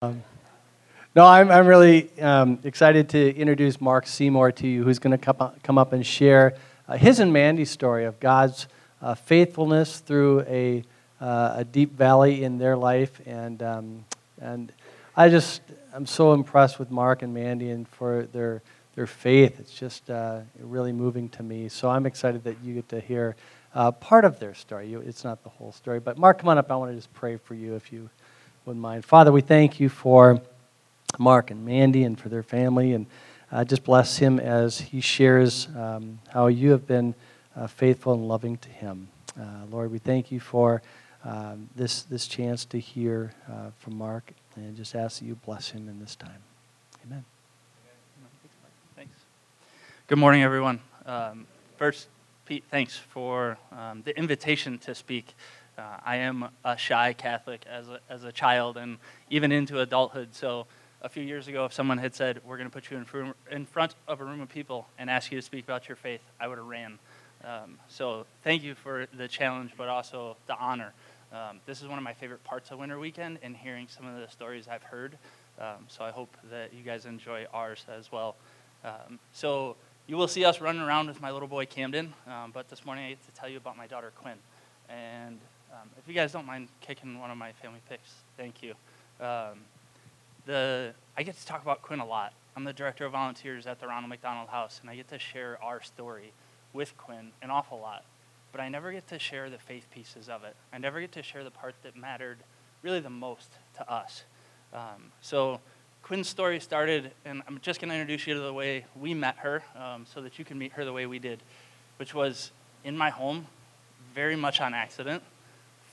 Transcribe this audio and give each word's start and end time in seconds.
Um, 0.00 0.22
no, 1.16 1.26
I'm, 1.26 1.50
I'm 1.50 1.66
really 1.66 2.16
um, 2.20 2.60
excited 2.62 3.08
to 3.08 3.34
introduce 3.34 3.80
Mark 3.80 4.06
Seymour 4.06 4.52
to 4.52 4.68
you, 4.68 4.84
who's 4.84 5.00
going 5.00 5.10
to 5.10 5.18
come 5.18 5.34
up, 5.40 5.60
come 5.64 5.76
up 5.76 5.92
and 5.92 6.06
share 6.06 6.54
uh, 6.86 6.96
his 6.96 7.18
and 7.18 7.32
Mandy's 7.32 7.72
story 7.72 8.04
of 8.04 8.20
God's 8.20 8.68
uh, 9.02 9.16
faithfulness 9.16 9.98
through 9.98 10.42
a, 10.42 10.84
uh, 11.20 11.54
a 11.56 11.64
deep 11.64 11.94
valley 11.94 12.44
in 12.44 12.58
their 12.58 12.76
life. 12.76 13.20
And, 13.26 13.60
um, 13.60 14.04
and 14.40 14.72
I 15.16 15.30
just, 15.30 15.62
I'm 15.92 16.06
so 16.06 16.32
impressed 16.32 16.78
with 16.78 16.92
Mark 16.92 17.22
and 17.22 17.34
Mandy 17.34 17.70
and 17.70 17.88
for 17.88 18.28
their, 18.32 18.62
their 18.94 19.08
faith. 19.08 19.58
It's 19.58 19.74
just 19.74 20.08
uh, 20.10 20.42
really 20.60 20.92
moving 20.92 21.28
to 21.30 21.42
me. 21.42 21.68
So 21.68 21.90
I'm 21.90 22.06
excited 22.06 22.44
that 22.44 22.62
you 22.62 22.74
get 22.74 22.88
to 22.90 23.00
hear 23.00 23.34
uh, 23.74 23.90
part 23.90 24.24
of 24.24 24.38
their 24.38 24.54
story. 24.54 24.86
You, 24.86 25.00
it's 25.00 25.24
not 25.24 25.42
the 25.42 25.50
whole 25.50 25.72
story. 25.72 25.98
But 25.98 26.18
Mark, 26.18 26.38
come 26.38 26.50
on 26.50 26.56
up. 26.56 26.70
I 26.70 26.76
want 26.76 26.92
to 26.92 26.96
just 26.96 27.12
pray 27.14 27.36
for 27.36 27.56
you 27.56 27.74
if 27.74 27.92
you 27.92 28.08
wouldn't 28.68 28.82
mind. 28.82 29.02
Father, 29.02 29.32
we 29.32 29.40
thank 29.40 29.80
you 29.80 29.88
for 29.88 30.42
Mark 31.18 31.50
and 31.50 31.64
Mandy 31.64 32.04
and 32.04 32.20
for 32.20 32.28
their 32.28 32.42
family, 32.42 32.92
and 32.92 33.06
uh, 33.50 33.64
just 33.64 33.82
bless 33.82 34.18
him 34.18 34.38
as 34.38 34.78
he 34.78 35.00
shares 35.00 35.68
um, 35.74 36.18
how 36.28 36.48
you 36.48 36.72
have 36.72 36.86
been 36.86 37.14
uh, 37.56 37.66
faithful 37.66 38.12
and 38.12 38.28
loving 38.28 38.58
to 38.58 38.68
him. 38.68 39.08
Uh, 39.40 39.64
Lord, 39.70 39.90
we 39.90 39.96
thank 39.96 40.30
you 40.30 40.38
for 40.38 40.82
um, 41.24 41.70
this, 41.76 42.02
this 42.02 42.26
chance 42.28 42.66
to 42.66 42.78
hear 42.78 43.32
uh, 43.50 43.70
from 43.78 43.96
Mark, 43.96 44.32
and 44.54 44.76
just 44.76 44.94
ask 44.94 45.20
that 45.20 45.24
you 45.24 45.36
bless 45.46 45.70
him 45.70 45.88
in 45.88 45.98
this 45.98 46.14
time. 46.14 46.42
Amen. 47.06 47.24
Thanks. 48.94 49.12
Good 50.08 50.18
morning, 50.18 50.42
everyone. 50.42 50.80
Um, 51.06 51.46
first, 51.78 52.08
Pete, 52.44 52.64
thanks 52.70 52.98
for 52.98 53.56
um, 53.72 54.02
the 54.04 54.14
invitation 54.18 54.76
to 54.80 54.94
speak. 54.94 55.34
Uh, 55.78 55.96
I 56.04 56.16
am 56.16 56.48
a 56.64 56.76
shy 56.76 57.12
Catholic 57.12 57.64
as 57.70 57.88
a, 57.88 58.00
as 58.10 58.24
a 58.24 58.32
child 58.32 58.76
and 58.76 58.98
even 59.30 59.52
into 59.52 59.78
adulthood. 59.78 60.34
So, 60.34 60.66
a 61.00 61.08
few 61.08 61.22
years 61.22 61.46
ago, 61.46 61.64
if 61.66 61.72
someone 61.72 61.98
had 61.98 62.16
said, 62.16 62.40
We're 62.44 62.56
going 62.56 62.68
to 62.68 62.72
put 62.72 62.90
you 62.90 62.96
in, 62.96 63.04
fr- 63.04 63.26
in 63.52 63.64
front 63.64 63.94
of 64.08 64.20
a 64.20 64.24
room 64.24 64.40
of 64.40 64.48
people 64.48 64.88
and 64.98 65.08
ask 65.08 65.30
you 65.30 65.38
to 65.38 65.42
speak 65.42 65.64
about 65.64 65.88
your 65.88 65.94
faith, 65.94 66.20
I 66.40 66.48
would 66.48 66.58
have 66.58 66.66
ran. 66.66 66.98
Um, 67.44 67.78
so, 67.86 68.26
thank 68.42 68.64
you 68.64 68.74
for 68.74 69.06
the 69.16 69.28
challenge, 69.28 69.70
but 69.76 69.88
also 69.88 70.36
the 70.48 70.56
honor. 70.58 70.92
Um, 71.32 71.60
this 71.66 71.80
is 71.80 71.86
one 71.86 71.98
of 71.98 72.02
my 72.02 72.14
favorite 72.14 72.42
parts 72.42 72.72
of 72.72 72.80
Winter 72.80 72.98
Weekend 72.98 73.38
and 73.44 73.56
hearing 73.56 73.86
some 73.86 74.04
of 74.04 74.20
the 74.20 74.28
stories 74.28 74.66
I've 74.66 74.82
heard. 74.82 75.16
Um, 75.60 75.86
so, 75.86 76.02
I 76.02 76.10
hope 76.10 76.36
that 76.50 76.74
you 76.74 76.82
guys 76.82 77.06
enjoy 77.06 77.46
ours 77.54 77.86
as 77.96 78.10
well. 78.10 78.34
Um, 78.84 79.20
so, 79.32 79.76
you 80.08 80.16
will 80.16 80.28
see 80.28 80.44
us 80.44 80.60
running 80.60 80.82
around 80.82 81.06
with 81.06 81.20
my 81.20 81.30
little 81.30 81.46
boy 81.46 81.66
Camden, 81.66 82.14
um, 82.26 82.50
but 82.50 82.68
this 82.68 82.84
morning 82.84 83.04
I 83.04 83.08
get 83.10 83.24
to 83.26 83.40
tell 83.40 83.48
you 83.48 83.58
about 83.58 83.76
my 83.76 83.86
daughter 83.86 84.10
Quinn. 84.16 84.38
And 84.88 85.38
um, 85.72 85.88
if 85.98 86.08
you 86.08 86.14
guys 86.14 86.32
don't 86.32 86.46
mind 86.46 86.68
kicking 86.80 87.18
one 87.18 87.30
of 87.30 87.36
my 87.36 87.52
family 87.52 87.80
pics, 87.88 88.14
thank 88.36 88.62
you. 88.62 88.74
Um, 89.20 89.60
the 90.46 90.92
I 91.16 91.22
get 91.22 91.36
to 91.36 91.46
talk 91.46 91.62
about 91.62 91.82
Quinn 91.82 92.00
a 92.00 92.06
lot. 92.06 92.32
I'm 92.56 92.64
the 92.64 92.72
director 92.72 93.04
of 93.04 93.12
volunteers 93.12 93.66
at 93.66 93.80
the 93.80 93.86
Ronald 93.86 94.08
McDonald 94.08 94.48
House, 94.48 94.80
and 94.80 94.90
I 94.90 94.96
get 94.96 95.08
to 95.08 95.18
share 95.18 95.58
our 95.62 95.82
story 95.82 96.32
with 96.72 96.96
Quinn 96.96 97.30
an 97.42 97.50
awful 97.50 97.78
lot. 97.78 98.04
But 98.50 98.60
I 98.60 98.68
never 98.68 98.92
get 98.92 99.06
to 99.08 99.18
share 99.18 99.50
the 99.50 99.58
faith 99.58 99.86
pieces 99.92 100.28
of 100.28 100.42
it. 100.44 100.56
I 100.72 100.78
never 100.78 101.00
get 101.00 101.12
to 101.12 101.22
share 101.22 101.44
the 101.44 101.50
part 101.50 101.74
that 101.82 101.96
mattered 101.96 102.38
really 102.82 103.00
the 103.00 103.10
most 103.10 103.50
to 103.76 103.92
us. 103.92 104.24
Um, 104.72 105.12
so 105.20 105.60
Quinn's 106.02 106.28
story 106.28 106.58
started, 106.60 107.12
and 107.24 107.42
I'm 107.46 107.58
just 107.60 107.80
going 107.80 107.90
to 107.90 107.94
introduce 107.94 108.26
you 108.26 108.34
to 108.34 108.40
the 108.40 108.52
way 108.52 108.86
we 108.98 109.12
met 109.14 109.36
her 109.38 109.62
um, 109.76 110.06
so 110.12 110.22
that 110.22 110.38
you 110.38 110.44
can 110.44 110.58
meet 110.58 110.72
her 110.72 110.84
the 110.84 110.92
way 110.92 111.06
we 111.06 111.18
did, 111.18 111.40
which 111.98 112.14
was 112.14 112.50
in 112.84 112.96
my 112.96 113.10
home, 113.10 113.46
very 114.14 114.36
much 114.36 114.60
on 114.60 114.72
accident. 114.72 115.22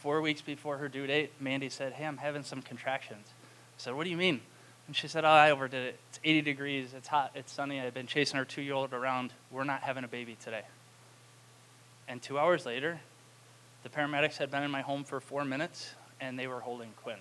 Four 0.06 0.22
weeks 0.22 0.44
before 0.44 0.78
her 0.78 0.88
due 0.88 1.08
date, 1.08 1.31
Mandy 1.39 1.67
said, 1.67 1.94
Hey, 1.94 2.06
I'm 2.06 2.17
having 2.17 2.44
some 2.44 2.61
contractions. 2.61 3.25
I 3.28 3.78
said, 3.78 3.95
What 3.95 4.03
do 4.03 4.11
you 4.11 4.17
mean? 4.17 4.39
And 4.86 4.95
she 4.95 5.08
said, 5.08 5.25
Oh, 5.25 5.30
I 5.30 5.50
overdid 5.50 5.84
it. 5.84 6.00
It's 6.09 6.20
80 6.23 6.42
degrees, 6.44 6.94
it's 6.95 7.08
hot, 7.08 7.31
it's 7.34 7.52
sunny. 7.52 7.81
I've 7.81 7.95
been 7.95 8.06
chasing 8.06 8.38
our 8.38 8.45
two 8.45 8.61
year 8.61 8.76
old 8.76 8.94
around. 8.94 9.33
We're 9.50 9.64
not 9.64 9.81
having 9.81 10.03
a 10.03 10.08
baby 10.08 10.38
today. 10.44 10.61
And 12.08 12.21
two 12.21 12.38
hours 12.38 12.67
later, 12.67 12.99
the 13.82 13.89
paramedics 13.89 14.38
had 14.38 14.52
been 14.52 14.61
in 14.61 14.70
my 14.70 14.82
home 14.82 15.05
for 15.05 15.20
four 15.20 15.43
minutes 15.43 15.95
and 16.22 16.37
they 16.37 16.45
were 16.45 16.60
holding 16.60 16.92
Quinn. 17.02 17.17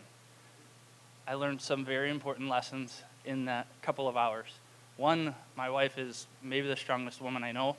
I 1.27 1.37
learned 1.37 1.63
some 1.63 1.87
very 1.87 2.11
important 2.11 2.51
lessons 2.51 3.03
in 3.25 3.47
that 3.47 3.67
couple 3.81 4.09
of 4.09 4.19
hours. 4.19 4.49
One, 4.99 5.35
my 5.57 5.71
wife 5.71 5.97
is 5.97 6.27
maybe 6.43 6.69
the 6.69 6.77
strongest 6.77 7.23
woman 7.23 7.45
I 7.45 7.53
know. 7.53 7.79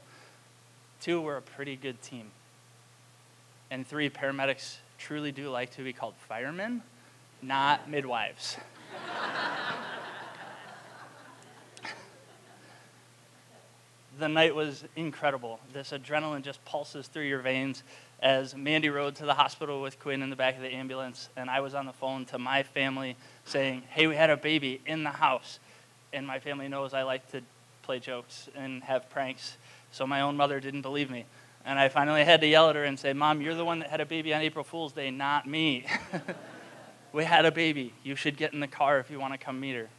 Two, 1.00 1.22
we're 1.22 1.38
a 1.38 1.44
pretty 1.44 1.76
good 1.76 2.02
team. 2.02 2.32
And 3.70 3.86
three, 3.86 4.10
paramedics 4.10 4.78
truly 4.98 5.32
do 5.32 5.50
like 5.50 5.72
to 5.76 5.84
be 5.84 5.94
called 5.94 6.16
firemen, 6.28 6.82
not 7.42 7.90
midwives. 7.90 8.58
the 14.20 14.28
night 14.28 14.56
was 14.56 14.84
incredible. 14.96 15.60
This 15.74 15.92
adrenaline 15.92 16.42
just 16.44 16.64
pulses 16.66 17.08
through 17.08 17.26
your 17.26 17.40
veins 17.40 17.84
as 18.22 18.56
Mandy 18.56 18.90
rode 18.90 19.16
to 19.16 19.26
the 19.26 19.34
hospital 19.34 19.82
with 19.82 20.00
Quinn 20.00 20.22
in 20.22 20.30
the 20.30 20.36
back 20.36 20.56
of 20.56 20.62
the 20.62 20.74
ambulance, 20.74 21.30
and 21.36 21.50
I 21.50 21.60
was 21.60 21.76
on 21.76 21.86
the 21.86 21.94
phone 21.94 22.26
to 22.26 22.40
my 22.40 22.64
family 22.64 23.18
saying, 23.44 23.84
Hey, 23.90 24.08
we 24.08 24.16
had 24.16 24.30
a 24.30 24.38
baby 24.38 24.82
in 24.86 25.04
the 25.04 25.12
house. 25.12 25.60
And 26.14 26.26
my 26.26 26.40
family 26.40 26.70
knows 26.70 26.94
I 26.94 27.04
like 27.04 27.30
to 27.32 27.42
play 27.84 28.00
jokes 28.00 28.50
and 28.56 28.84
have 28.84 29.10
pranks, 29.10 29.58
so 29.92 30.08
my 30.08 30.22
own 30.22 30.38
mother 30.38 30.60
didn't 30.60 30.82
believe 30.82 31.12
me. 31.12 31.26
And 31.66 31.80
I 31.80 31.90
finally 31.90 32.24
had 32.24 32.42
to 32.42 32.48
yell 32.48 32.70
at 32.70 32.76
her 32.76 32.84
and 32.84 32.98
say, 32.98 33.14
Mom, 33.14 33.42
you're 33.42 33.56
the 33.56 33.66
one 33.66 33.80
that 33.80 33.90
had 33.90 34.00
a 34.00 34.06
baby 34.06 34.34
on 34.34 34.42
April 34.42 34.64
Fool's 34.64 34.94
Day, 34.94 35.10
not 35.10 35.48
me. 35.48 35.86
we 37.12 37.24
had 37.24 37.46
a 37.46 37.52
baby. 37.52 37.92
You 38.04 38.16
should 38.16 38.38
get 38.38 38.54
in 38.54 38.60
the 38.60 38.68
car 38.68 39.00
if 39.00 39.10
you 39.10 39.20
want 39.20 39.34
to 39.34 39.40
come 39.40 39.60
meet 39.60 39.76
her. 39.76 39.90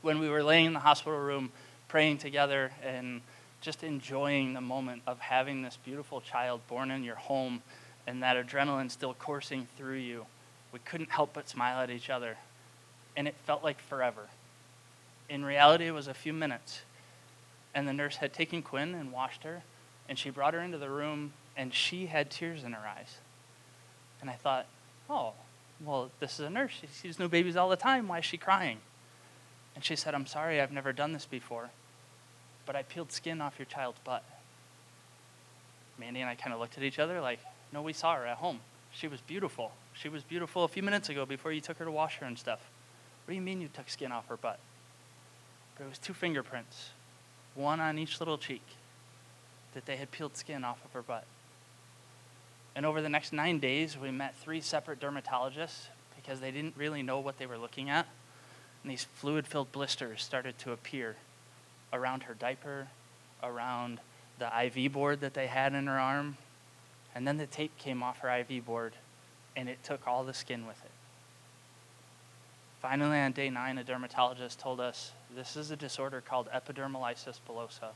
When 0.00 0.18
we 0.18 0.30
were 0.30 0.42
laying 0.42 0.66
in 0.66 0.72
the 0.72 0.80
hospital 0.80 1.18
room 1.18 1.52
praying 1.86 2.16
together 2.16 2.72
and 2.82 3.20
just 3.60 3.84
enjoying 3.84 4.54
the 4.54 4.60
moment 4.60 5.02
of 5.06 5.20
having 5.20 5.60
this 5.60 5.78
beautiful 5.84 6.22
child 6.22 6.60
born 6.66 6.90
in 6.90 7.04
your 7.04 7.16
home 7.16 7.62
and 8.06 8.22
that 8.22 8.36
adrenaline 8.36 8.90
still 8.90 9.12
coursing 9.14 9.68
through 9.76 9.98
you, 9.98 10.24
we 10.72 10.78
couldn't 10.78 11.10
help 11.10 11.34
but 11.34 11.48
smile 11.48 11.80
at 11.82 11.90
each 11.90 12.08
other. 12.08 12.38
And 13.16 13.28
it 13.28 13.34
felt 13.44 13.62
like 13.62 13.78
forever. 13.80 14.28
In 15.28 15.44
reality, 15.44 15.86
it 15.86 15.92
was 15.92 16.08
a 16.08 16.14
few 16.14 16.32
minutes. 16.32 16.80
And 17.74 17.86
the 17.86 17.92
nurse 17.92 18.16
had 18.16 18.32
taken 18.32 18.62
Quinn 18.62 18.94
and 18.94 19.12
washed 19.12 19.44
her, 19.44 19.62
and 20.08 20.18
she 20.18 20.30
brought 20.30 20.54
her 20.54 20.60
into 20.60 20.78
the 20.78 20.90
room, 20.90 21.32
and 21.56 21.72
she 21.72 22.06
had 22.06 22.30
tears 22.30 22.64
in 22.64 22.72
her 22.72 22.86
eyes. 22.86 23.16
And 24.20 24.30
I 24.30 24.34
thought, 24.34 24.66
oh, 25.08 25.32
well, 25.84 26.10
this 26.20 26.34
is 26.34 26.46
a 26.46 26.50
nurse. 26.50 26.72
She 26.80 26.86
sees 26.86 27.18
new 27.18 27.28
babies 27.28 27.56
all 27.56 27.68
the 27.68 27.76
time. 27.76 28.08
Why 28.08 28.18
is 28.18 28.24
she 28.24 28.36
crying? 28.36 28.78
And 29.74 29.84
she 29.84 29.96
said, 29.96 30.14
I'm 30.14 30.26
sorry, 30.26 30.60
I've 30.60 30.72
never 30.72 30.92
done 30.92 31.12
this 31.12 31.26
before 31.26 31.70
but 32.66 32.76
I 32.76 32.82
peeled 32.82 33.12
skin 33.12 33.40
off 33.40 33.58
your 33.58 33.66
child's 33.66 33.98
butt. 34.00 34.24
Mandy 35.98 36.20
and 36.20 36.28
I 36.28 36.34
kind 36.34 36.52
of 36.52 36.60
looked 36.60 36.78
at 36.78 36.84
each 36.84 36.98
other 36.98 37.20
like, 37.20 37.40
no, 37.72 37.82
we 37.82 37.92
saw 37.92 38.16
her 38.16 38.26
at 38.26 38.38
home. 38.38 38.60
She 38.92 39.08
was 39.08 39.20
beautiful. 39.20 39.72
She 39.94 40.08
was 40.08 40.22
beautiful 40.22 40.64
a 40.64 40.68
few 40.68 40.82
minutes 40.82 41.08
ago 41.08 41.24
before 41.26 41.52
you 41.52 41.60
took 41.60 41.78
her 41.78 41.84
to 41.84 41.90
wash 41.90 42.18
her 42.18 42.26
and 42.26 42.38
stuff. 42.38 42.60
What 43.24 43.32
do 43.32 43.34
you 43.34 43.42
mean 43.42 43.60
you 43.60 43.68
took 43.68 43.88
skin 43.88 44.12
off 44.12 44.28
her 44.28 44.36
butt? 44.36 44.58
But 45.76 45.84
it 45.84 45.88
was 45.88 45.98
two 45.98 46.12
fingerprints, 46.12 46.90
one 47.54 47.80
on 47.80 47.98
each 47.98 48.20
little 48.20 48.36
cheek, 48.38 48.62
that 49.74 49.86
they 49.86 49.96
had 49.96 50.10
peeled 50.10 50.36
skin 50.36 50.64
off 50.64 50.84
of 50.84 50.92
her 50.92 51.02
butt. 51.02 51.24
And 52.74 52.86
over 52.86 53.02
the 53.02 53.08
next 53.08 53.32
nine 53.32 53.58
days, 53.58 53.98
we 53.98 54.10
met 54.10 54.34
three 54.36 54.60
separate 54.60 55.00
dermatologists 55.00 55.88
because 56.16 56.40
they 56.40 56.50
didn't 56.50 56.76
really 56.76 57.02
know 57.02 57.20
what 57.20 57.38
they 57.38 57.46
were 57.46 57.58
looking 57.58 57.90
at. 57.90 58.06
And 58.82 58.90
these 58.90 59.04
fluid 59.04 59.46
filled 59.46 59.72
blisters 59.72 60.22
started 60.22 60.58
to 60.58 60.72
appear 60.72 61.16
around 61.92 62.24
her 62.24 62.34
diaper, 62.34 62.88
around 63.42 64.00
the 64.38 64.50
IV 64.64 64.92
board 64.92 65.20
that 65.20 65.34
they 65.34 65.46
had 65.46 65.74
in 65.74 65.86
her 65.86 65.98
arm. 65.98 66.36
And 67.14 67.26
then 67.26 67.36
the 67.36 67.46
tape 67.46 67.76
came 67.78 68.02
off 68.02 68.18
her 68.20 68.38
IV 68.40 68.64
board 68.64 68.94
and 69.54 69.68
it 69.68 69.82
took 69.84 70.08
all 70.08 70.24
the 70.24 70.32
skin 70.32 70.66
with 70.66 70.82
it. 70.84 70.90
Finally, 72.80 73.18
on 73.18 73.32
day 73.32 73.50
nine, 73.50 73.78
a 73.78 73.84
dermatologist 73.84 74.58
told 74.58 74.80
us 74.80 75.12
this 75.36 75.56
is 75.56 75.70
a 75.70 75.76
disorder 75.76 76.20
called 76.20 76.48
epidermolysis 76.52 77.38
bullosa. 77.48 77.90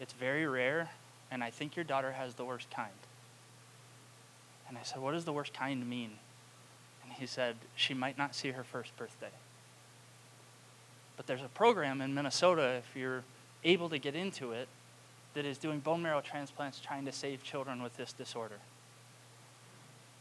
It's 0.00 0.12
very 0.12 0.46
rare, 0.46 0.90
and 1.30 1.42
I 1.42 1.50
think 1.50 1.76
your 1.76 1.84
daughter 1.84 2.12
has 2.12 2.34
the 2.34 2.44
worst 2.44 2.70
kind. 2.70 2.92
And 4.68 4.76
I 4.76 4.82
said, 4.82 5.00
What 5.00 5.12
does 5.12 5.24
the 5.24 5.32
worst 5.32 5.52
kind 5.52 5.88
mean? 5.88 6.12
And 7.02 7.12
he 7.12 7.26
said, 7.26 7.56
She 7.74 7.94
might 7.94 8.18
not 8.18 8.34
see 8.34 8.50
her 8.50 8.64
first 8.64 8.96
birthday. 8.96 9.30
But 11.16 11.26
there's 11.26 11.42
a 11.42 11.48
program 11.48 12.00
in 12.00 12.14
Minnesota, 12.14 12.74
if 12.74 12.96
you're 12.96 13.24
able 13.64 13.88
to 13.88 13.98
get 13.98 14.14
into 14.14 14.52
it, 14.52 14.68
that 15.34 15.44
is 15.44 15.58
doing 15.58 15.80
bone 15.80 16.02
marrow 16.02 16.20
transplants 16.20 16.80
trying 16.80 17.04
to 17.04 17.12
save 17.12 17.42
children 17.42 17.82
with 17.82 17.96
this 17.96 18.12
disorder. 18.12 18.58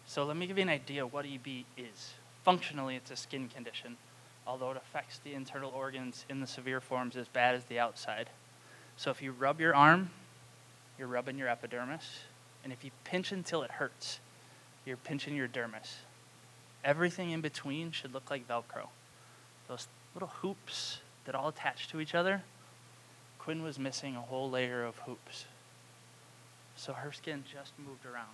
So 0.08 0.26
let 0.26 0.38
me 0.38 0.48
give 0.48 0.58
you 0.58 0.64
an 0.64 0.70
idea 0.70 1.06
what 1.06 1.26
EB 1.26 1.66
is. 1.78 2.14
Functionally, 2.44 2.96
it's 2.96 3.12
a 3.12 3.16
skin 3.16 3.50
condition, 3.50 3.98
although 4.46 4.72
it 4.72 4.78
affects 4.78 5.20
the 5.20 5.34
internal 5.34 5.72
organs 5.76 6.26
in 6.30 6.40
the 6.40 6.48
severe 6.48 6.80
forms 6.80 7.18
as 7.18 7.28
bad 7.28 7.56
as 7.56 7.66
the 7.66 7.78
outside. 7.78 8.30
So 8.98 9.12
if 9.12 9.22
you 9.22 9.32
rub 9.32 9.62
your 9.62 9.76
arm, 9.76 10.10
you're 10.98 11.08
rubbing 11.08 11.38
your 11.38 11.48
epidermis, 11.48 12.22
and 12.64 12.74
if 12.74 12.84
you 12.84 12.90
pinch 13.04 13.32
until 13.32 13.62
it 13.62 13.72
hurts, 13.72 14.20
you're 14.86 14.98
pinching 14.98 15.36
your 15.36 15.48
dermis. 15.48 15.98
everything 16.84 17.32
in 17.32 17.42
between 17.42 17.92
should 17.92 18.14
look 18.14 18.32
like 18.32 18.48
Velcro. 18.48 18.88
Those 19.68 19.88
little 20.14 20.30
hoops 20.30 21.00
that 21.26 21.36
all 21.36 21.50
attach 21.50 21.90
to 21.90 22.00
each 22.00 22.16
other. 22.16 22.44
Quinn 23.40 23.62
was 23.62 23.78
missing 23.78 24.16
a 24.16 24.22
whole 24.22 24.50
layer 24.50 24.84
of 24.84 24.96
hoops. 25.00 25.46
So 26.76 26.94
her 26.94 27.12
skin 27.12 27.44
just 27.52 27.74
moved 27.78 28.06
around. 28.06 28.34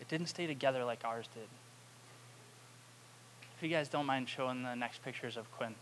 It 0.00 0.08
didn't 0.08 0.28
stay 0.28 0.46
together 0.46 0.84
like 0.84 1.04
ours 1.04 1.26
did. 1.34 1.48
If 3.56 3.62
you 3.62 3.68
guys 3.68 3.88
don't 3.88 4.06
mind 4.06 4.28
showing 4.28 4.62
the 4.62 4.74
next 4.74 5.02
pictures 5.04 5.36
of 5.36 5.50
Quinn. 5.52 5.74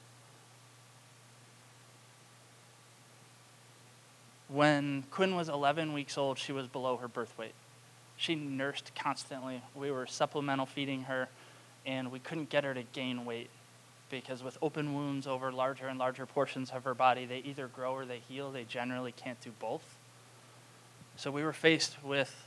When 4.54 5.02
Quinn 5.10 5.34
was 5.34 5.48
11 5.48 5.92
weeks 5.92 6.16
old, 6.16 6.38
she 6.38 6.52
was 6.52 6.68
below 6.68 6.96
her 6.98 7.08
birth 7.08 7.36
weight. 7.36 7.54
She 8.16 8.36
nursed 8.36 8.92
constantly. 8.94 9.60
We 9.74 9.90
were 9.90 10.06
supplemental 10.06 10.64
feeding 10.64 11.02
her, 11.02 11.28
and 11.84 12.12
we 12.12 12.20
couldn't 12.20 12.50
get 12.50 12.62
her 12.62 12.72
to 12.72 12.84
gain 12.84 13.24
weight 13.24 13.50
because 14.10 14.44
with 14.44 14.56
open 14.62 14.94
wounds 14.94 15.26
over 15.26 15.50
larger 15.50 15.88
and 15.88 15.98
larger 15.98 16.24
portions 16.24 16.70
of 16.70 16.84
her 16.84 16.94
body, 16.94 17.26
they 17.26 17.38
either 17.38 17.66
grow 17.66 17.94
or 17.94 18.06
they 18.06 18.20
heal. 18.28 18.52
They 18.52 18.62
generally 18.62 19.10
can't 19.10 19.40
do 19.40 19.50
both. 19.58 19.82
So 21.16 21.32
we 21.32 21.42
were 21.42 21.52
faced 21.52 21.96
with 22.04 22.46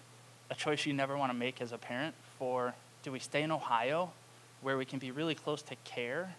a 0.50 0.56
choice 0.56 0.86
you 0.86 0.94
never 0.94 1.18
want 1.18 1.34
to 1.34 1.38
make 1.38 1.60
as 1.60 1.74
a 1.74 1.78
parent 1.78 2.16
for 2.40 2.74
do 3.04 3.12
we 3.12 3.20
stay 3.20 3.44
in 3.44 3.52
Ohio 3.52 4.12
where 4.62 4.78
we 4.78 4.86
can 4.86 5.00
be 5.00 5.12
really 5.12 5.36
close 5.36 5.62
to 5.64 5.76
care 5.84 6.36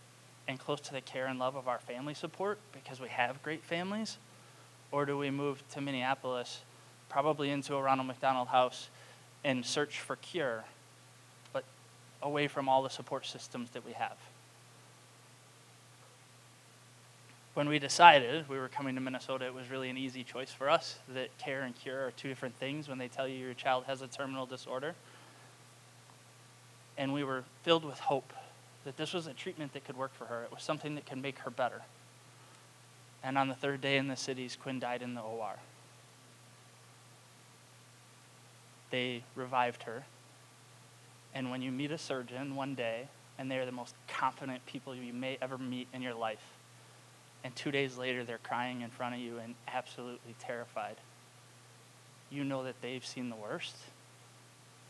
and 0.49 0.59
close 0.59 0.81
to 0.81 0.93
the 0.93 1.03
care 1.03 1.27
and 1.27 1.39
love 1.39 1.57
of 1.57 1.69
our 1.69 1.79
family 1.81 2.15
support 2.15 2.59
because 2.73 3.01
we 3.01 3.09
have 3.11 3.43
great 3.43 3.63
families? 3.63 4.17
Or 4.91 5.05
do 5.05 5.19
we 5.19 5.31
move 5.31 5.63
to 5.71 5.81
Minneapolis, 5.81 6.61
probably 7.09 7.51
into 7.51 7.75
a 7.75 7.83
Ronald 7.83 8.09
McDonald 8.09 8.49
house, 8.49 8.89
and 9.45 9.65
search 9.65 10.01
for 10.01 10.17
cure, 10.17 10.65
but 11.53 11.65
away 12.23 12.49
from 12.49 12.69
all 12.69 12.83
the 12.83 12.91
support 12.91 13.27
systems 13.27 13.71
that 13.71 13.85
we 13.85 13.93
have? 13.93 14.17
When 17.59 17.69
we 17.69 17.81
decided 17.81 18.49
we 18.49 18.57
were 18.57 18.69
coming 18.69 18.95
to 18.95 19.01
Minnesota, 19.01 19.45
it 19.47 19.53
was 19.53 19.69
really 19.69 19.91
an 19.91 19.99
easy 19.99 20.23
choice 20.23 20.53
for 20.53 20.71
us 20.71 21.01
that 21.13 21.37
care 21.39 21.63
and 21.63 21.75
cure 21.75 22.07
are 22.07 22.13
two 22.13 22.29
different 22.29 22.55
things 22.57 22.89
when 22.89 22.99
they 22.99 23.09
tell 23.09 23.27
you 23.27 23.37
your 23.37 23.53
child 23.53 23.83
has 23.89 24.01
a 24.01 24.07
terminal 24.07 24.47
disorder. 24.47 24.95
And 26.97 27.13
we 27.13 27.25
were 27.25 27.43
filled 27.65 27.85
with 27.85 27.99
hope 27.99 28.33
that 28.85 28.97
this 28.97 29.13
was 29.13 29.27
a 29.27 29.33
treatment 29.33 29.73
that 29.73 29.85
could 29.85 29.97
work 29.97 30.15
for 30.15 30.27
her. 30.27 30.45
It 30.45 30.53
was 30.53 30.63
something 30.63 30.95
that 30.95 31.05
could 31.05 31.21
make 31.21 31.41
her 31.41 31.51
better. 31.51 31.83
And 33.23 33.37
on 33.37 33.49
the 33.49 33.55
third 33.55 33.81
day 33.81 33.97
in 33.97 34.09
the 34.09 34.17
cities, 34.17 34.57
Quinn 34.61 34.79
died 34.79 35.03
in 35.03 35.15
the 35.15 35.21
OR. 35.21 35.57
They 38.91 39.25
revived 39.35 39.83
her. 39.85 40.05
And 41.35 41.51
when 41.51 41.61
you 41.61 41.71
meet 41.71 41.91
a 41.91 41.99
surgeon 41.99 42.57
one 42.57 42.75
day, 42.75 43.09
and 43.39 43.51
they're 43.51 43.67
the 43.67 43.73
most 43.73 43.95
confident 44.09 44.65
people 44.67 44.95
you 44.95 45.13
may 45.13 45.39
ever 45.41 45.59
meet 45.59 45.89
in 45.93 46.03
your 46.03 46.15
life, 46.15 46.43
and 47.45 47.55
two 47.55 47.71
days 47.71 47.97
later 47.97 48.25
they're 48.25 48.39
crying 48.39 48.81
in 48.81 48.91
front 48.91 49.15
of 49.15 49.21
you 49.21 49.39
and 49.39 49.55
absolutely 49.69 50.35
terrified, 50.39 50.97
you 52.31 52.45
know 52.45 52.65
that 52.65 52.81
they've 52.83 53.05
seen 53.07 53.31
the 53.31 53.37
worst 53.37 53.77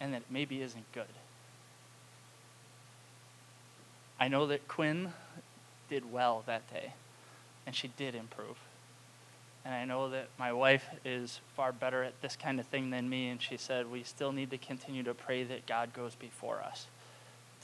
and 0.00 0.12
that 0.12 0.22
it 0.22 0.26
maybe 0.30 0.62
isn't 0.62 0.90
good. 0.92 1.04
I 4.20 4.28
know 4.28 4.46
that 4.46 4.66
Quinn 4.66 5.12
did 5.88 6.10
well 6.10 6.42
that 6.46 6.68
day, 6.72 6.92
and 7.68 7.76
she 7.76 7.88
did 7.98 8.14
improve. 8.14 8.56
And 9.62 9.74
I 9.74 9.84
know 9.84 10.08
that 10.08 10.30
my 10.38 10.54
wife 10.54 10.86
is 11.04 11.40
far 11.54 11.70
better 11.70 12.02
at 12.02 12.18
this 12.22 12.34
kind 12.34 12.58
of 12.58 12.66
thing 12.66 12.88
than 12.88 13.10
me, 13.10 13.28
and 13.28 13.42
she 13.42 13.58
said, 13.58 13.92
We 13.92 14.04
still 14.04 14.32
need 14.32 14.48
to 14.52 14.56
continue 14.56 15.02
to 15.02 15.12
pray 15.12 15.44
that 15.44 15.66
God 15.66 15.92
goes 15.92 16.14
before 16.14 16.60
us 16.60 16.86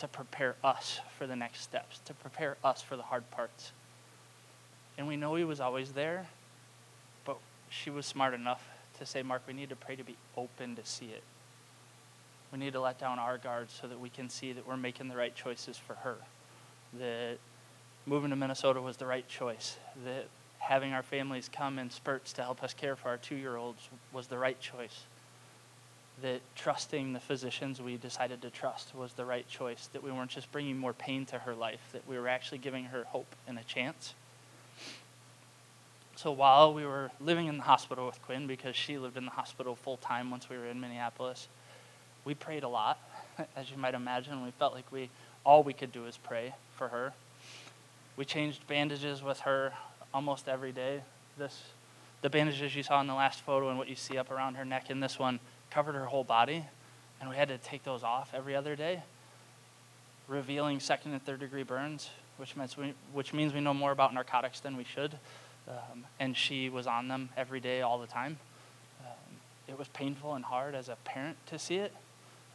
to 0.00 0.06
prepare 0.06 0.56
us 0.62 1.00
for 1.16 1.26
the 1.26 1.34
next 1.34 1.62
steps, 1.62 2.00
to 2.04 2.12
prepare 2.12 2.58
us 2.62 2.82
for 2.82 2.96
the 2.96 3.02
hard 3.02 3.30
parts. 3.30 3.72
And 4.98 5.08
we 5.08 5.16
know 5.16 5.36
He 5.36 5.44
was 5.44 5.58
always 5.58 5.92
there, 5.92 6.26
but 7.24 7.38
she 7.70 7.88
was 7.88 8.04
smart 8.04 8.34
enough 8.34 8.62
to 8.98 9.06
say, 9.06 9.22
Mark, 9.22 9.40
we 9.46 9.54
need 9.54 9.70
to 9.70 9.76
pray 9.76 9.96
to 9.96 10.04
be 10.04 10.16
open 10.36 10.76
to 10.76 10.84
see 10.84 11.06
it. 11.06 11.22
We 12.52 12.58
need 12.58 12.74
to 12.74 12.80
let 12.80 13.00
down 13.00 13.18
our 13.18 13.38
guard 13.38 13.70
so 13.70 13.86
that 13.86 13.98
we 13.98 14.10
can 14.10 14.28
see 14.28 14.52
that 14.52 14.68
we're 14.68 14.76
making 14.76 15.08
the 15.08 15.16
right 15.16 15.34
choices 15.34 15.78
for 15.78 15.94
her. 15.94 16.16
That 16.98 17.38
moving 18.06 18.30
to 18.30 18.36
Minnesota 18.36 18.80
was 18.80 18.96
the 18.96 19.06
right 19.06 19.26
choice. 19.28 19.76
That 20.04 20.26
having 20.58 20.92
our 20.92 21.02
families 21.02 21.50
come 21.52 21.78
in 21.78 21.90
spurts 21.90 22.32
to 22.34 22.42
help 22.42 22.62
us 22.62 22.74
care 22.74 22.96
for 22.96 23.08
our 23.08 23.16
two 23.16 23.36
year 23.36 23.56
olds 23.56 23.88
was 24.12 24.26
the 24.26 24.38
right 24.38 24.60
choice. 24.60 25.02
That 26.22 26.40
trusting 26.54 27.12
the 27.12 27.20
physicians 27.20 27.80
we 27.80 27.96
decided 27.96 28.40
to 28.42 28.50
trust 28.50 28.94
was 28.94 29.14
the 29.14 29.24
right 29.24 29.48
choice. 29.48 29.88
That 29.92 30.02
we 30.02 30.12
weren't 30.12 30.30
just 30.30 30.50
bringing 30.52 30.78
more 30.78 30.92
pain 30.92 31.26
to 31.26 31.40
her 31.40 31.54
life, 31.54 31.80
that 31.92 32.06
we 32.08 32.18
were 32.18 32.28
actually 32.28 32.58
giving 32.58 32.84
her 32.84 33.04
hope 33.04 33.34
and 33.46 33.58
a 33.58 33.64
chance. 33.64 34.14
So 36.16 36.30
while 36.30 36.72
we 36.72 36.86
were 36.86 37.10
living 37.20 37.48
in 37.48 37.56
the 37.56 37.64
hospital 37.64 38.06
with 38.06 38.22
Quinn, 38.22 38.46
because 38.46 38.76
she 38.76 38.98
lived 38.98 39.16
in 39.16 39.24
the 39.24 39.32
hospital 39.32 39.74
full 39.74 39.96
time 39.96 40.30
once 40.30 40.48
we 40.48 40.56
were 40.56 40.66
in 40.66 40.80
Minneapolis, 40.80 41.48
we 42.24 42.34
prayed 42.34 42.62
a 42.62 42.68
lot. 42.68 42.98
As 43.56 43.70
you 43.70 43.76
might 43.76 43.94
imagine, 43.94 44.44
we 44.44 44.52
felt 44.52 44.74
like 44.74 44.90
we 44.92 45.10
all 45.44 45.62
we 45.62 45.72
could 45.72 45.92
do 45.92 46.06
is 46.06 46.16
pray 46.16 46.54
for 46.76 46.88
her. 46.88 47.12
We 48.16 48.24
changed 48.24 48.66
bandages 48.66 49.22
with 49.22 49.40
her 49.40 49.72
almost 50.12 50.48
every 50.48 50.72
day. 50.72 51.02
This, 51.36 51.60
the 52.22 52.30
bandages 52.30 52.74
you 52.74 52.82
saw 52.82 53.00
in 53.00 53.06
the 53.06 53.14
last 53.14 53.40
photo 53.40 53.68
and 53.70 53.78
what 53.78 53.88
you 53.88 53.96
see 53.96 54.16
up 54.16 54.30
around 54.30 54.54
her 54.54 54.64
neck 54.64 54.90
in 54.90 55.00
this 55.00 55.18
one 55.18 55.40
covered 55.70 55.94
her 55.96 56.04
whole 56.04 56.22
body, 56.22 56.64
and 57.20 57.28
we 57.28 57.36
had 57.36 57.48
to 57.48 57.58
take 57.58 57.82
those 57.82 58.04
off 58.04 58.30
every 58.32 58.54
other 58.54 58.76
day, 58.76 59.02
revealing 60.28 60.78
second 60.78 61.12
and 61.12 61.24
third 61.24 61.40
degree 61.40 61.64
burns, 61.64 62.10
which 62.36 62.54
means 62.56 62.76
we, 62.76 62.94
which 63.12 63.32
means 63.32 63.52
we 63.52 63.60
know 63.60 63.74
more 63.74 63.90
about 63.90 64.14
narcotics 64.14 64.60
than 64.60 64.76
we 64.76 64.84
should. 64.84 65.14
Um, 65.66 66.04
and 66.20 66.36
she 66.36 66.68
was 66.68 66.86
on 66.86 67.08
them 67.08 67.30
every 67.36 67.58
day, 67.58 67.80
all 67.80 67.98
the 67.98 68.06
time. 68.06 68.38
Um, 69.00 69.36
it 69.66 69.78
was 69.78 69.88
painful 69.88 70.34
and 70.34 70.44
hard 70.44 70.74
as 70.74 70.88
a 70.88 70.96
parent 71.04 71.36
to 71.46 71.58
see 71.58 71.76
it. 71.76 71.92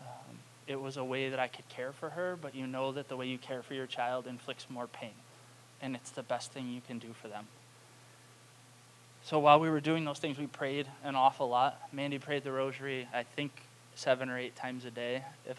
Um, 0.01 0.37
it 0.67 0.79
was 0.79 0.95
a 0.95 1.03
way 1.03 1.29
that 1.29 1.39
I 1.39 1.47
could 1.47 1.67
care 1.69 1.91
for 1.91 2.11
her, 2.11 2.37
but 2.39 2.55
you 2.55 2.67
know 2.67 2.91
that 2.93 3.09
the 3.09 3.17
way 3.17 3.27
you 3.27 3.37
care 3.37 3.63
for 3.63 3.73
your 3.73 3.87
child 3.87 4.27
inflicts 4.27 4.67
more 4.69 4.87
pain. 4.87 5.11
And 5.81 5.95
it's 5.95 6.11
the 6.11 6.23
best 6.23 6.51
thing 6.51 6.69
you 6.69 6.81
can 6.85 6.99
do 6.99 7.13
for 7.21 7.27
them. 7.27 7.47
So 9.23 9.39
while 9.39 9.59
we 9.59 9.69
were 9.69 9.81
doing 9.81 10.05
those 10.05 10.19
things, 10.19 10.37
we 10.37 10.47
prayed 10.47 10.87
an 11.03 11.15
awful 11.15 11.49
lot. 11.49 11.79
Mandy 11.91 12.19
prayed 12.19 12.43
the 12.43 12.51
rosary, 12.51 13.07
I 13.13 13.23
think, 13.23 13.51
seven 13.95 14.29
or 14.29 14.37
eight 14.37 14.55
times 14.55 14.85
a 14.85 14.91
day, 14.91 15.23
if, 15.45 15.57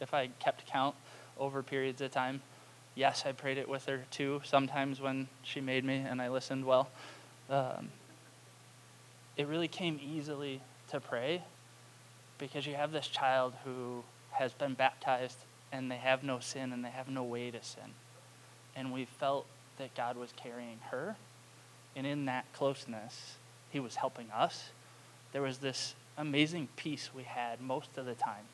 if 0.00 0.14
I 0.14 0.28
kept 0.38 0.66
count 0.66 0.94
over 1.38 1.62
periods 1.62 2.00
of 2.00 2.12
time. 2.12 2.40
Yes, 2.94 3.24
I 3.26 3.32
prayed 3.32 3.58
it 3.58 3.68
with 3.68 3.86
her 3.86 4.04
too, 4.10 4.40
sometimes 4.44 5.00
when 5.00 5.28
she 5.42 5.60
made 5.60 5.84
me 5.84 5.96
and 5.96 6.20
I 6.20 6.28
listened 6.28 6.64
well. 6.64 6.88
Um, 7.48 7.90
it 9.36 9.46
really 9.46 9.68
came 9.68 9.98
easily 10.02 10.60
to 10.90 11.00
pray 11.00 11.42
because 12.38 12.66
you 12.66 12.74
have 12.74 12.92
this 12.92 13.06
child 13.06 13.54
who 13.64 14.02
has 14.32 14.52
been 14.52 14.74
baptized 14.74 15.38
and 15.72 15.90
they 15.90 15.96
have 15.96 16.22
no 16.22 16.40
sin 16.40 16.72
and 16.72 16.84
they 16.84 16.90
have 16.90 17.08
no 17.08 17.22
way 17.22 17.50
to 17.50 17.62
sin. 17.62 17.94
And 18.76 18.92
we 18.92 19.04
felt 19.04 19.46
that 19.80 19.94
God 19.94 20.16
was 20.16 20.32
carrying 20.36 20.78
her. 20.90 21.16
And 21.96 22.06
in 22.06 22.26
that 22.26 22.52
closeness, 22.52 23.34
He 23.70 23.80
was 23.80 23.96
helping 23.96 24.30
us. 24.30 24.70
There 25.32 25.42
was 25.42 25.58
this 25.58 25.94
amazing 26.16 26.68
peace 26.76 27.10
we 27.14 27.24
had 27.24 27.60
most 27.60 27.96
of 27.96 28.06
the 28.06 28.14
time. 28.14 28.44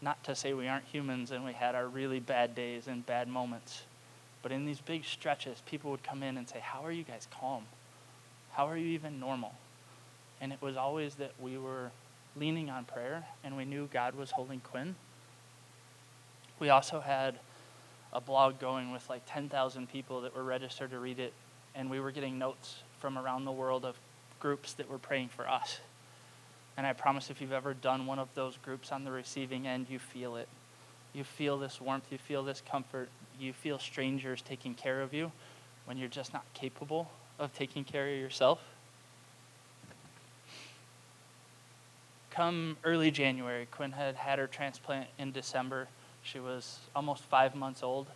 Not 0.00 0.22
to 0.24 0.34
say 0.34 0.52
we 0.52 0.68
aren't 0.68 0.84
humans 0.84 1.30
and 1.30 1.44
we 1.44 1.52
had 1.52 1.74
our 1.74 1.88
really 1.88 2.20
bad 2.20 2.54
days 2.54 2.86
and 2.86 3.04
bad 3.04 3.28
moments. 3.28 3.82
But 4.42 4.52
in 4.52 4.66
these 4.66 4.80
big 4.80 5.04
stretches, 5.04 5.62
people 5.66 5.90
would 5.90 6.04
come 6.04 6.22
in 6.22 6.36
and 6.36 6.48
say, 6.48 6.60
How 6.60 6.84
are 6.84 6.92
you 6.92 7.02
guys 7.02 7.26
calm? 7.40 7.64
How 8.52 8.68
are 8.68 8.76
you 8.76 8.88
even 8.88 9.18
normal? 9.18 9.54
And 10.40 10.52
it 10.52 10.60
was 10.60 10.76
always 10.76 11.14
that 11.16 11.32
we 11.40 11.56
were 11.58 11.90
leaning 12.36 12.68
on 12.70 12.84
prayer 12.84 13.26
and 13.42 13.56
we 13.56 13.64
knew 13.64 13.88
God 13.92 14.14
was 14.14 14.30
holding 14.30 14.60
Quinn. 14.60 14.94
We 16.58 16.68
also 16.68 17.00
had 17.00 17.38
a 18.16 18.20
blog 18.20 18.58
going 18.58 18.92
with 18.92 19.06
like 19.10 19.20
10,000 19.26 19.90
people 19.90 20.22
that 20.22 20.34
were 20.34 20.42
registered 20.42 20.90
to 20.90 20.98
read 20.98 21.20
it, 21.20 21.34
and 21.74 21.90
we 21.90 22.00
were 22.00 22.10
getting 22.10 22.38
notes 22.38 22.76
from 22.98 23.18
around 23.18 23.44
the 23.44 23.52
world 23.52 23.84
of 23.84 23.94
groups 24.40 24.72
that 24.72 24.88
were 24.90 24.98
praying 24.98 25.28
for 25.28 25.46
us. 25.46 25.80
And 26.78 26.86
I 26.86 26.94
promise 26.94 27.28
if 27.30 27.42
you've 27.42 27.52
ever 27.52 27.74
done 27.74 28.06
one 28.06 28.18
of 28.18 28.28
those 28.34 28.56
groups 28.64 28.90
on 28.90 29.04
the 29.04 29.10
receiving 29.10 29.66
end, 29.66 29.86
you 29.90 29.98
feel 29.98 30.36
it. 30.36 30.48
You 31.12 31.24
feel 31.24 31.58
this 31.58 31.78
warmth, 31.78 32.06
you 32.10 32.16
feel 32.16 32.42
this 32.42 32.62
comfort, 32.68 33.10
you 33.38 33.52
feel 33.52 33.78
strangers 33.78 34.40
taking 34.40 34.74
care 34.74 35.02
of 35.02 35.12
you 35.12 35.30
when 35.84 35.98
you're 35.98 36.08
just 36.08 36.32
not 36.32 36.44
capable 36.54 37.10
of 37.38 37.52
taking 37.52 37.84
care 37.84 38.08
of 38.08 38.18
yourself. 38.18 38.60
Come 42.30 42.78
early 42.82 43.10
January, 43.10 43.66
Quinn 43.70 43.92
had 43.92 44.16
had 44.16 44.38
her 44.38 44.46
transplant 44.46 45.08
in 45.18 45.32
December. 45.32 45.88
She 46.30 46.40
was 46.40 46.78
almost 46.94 47.22
five 47.24 47.54
months 47.54 47.82
old, 47.82 48.08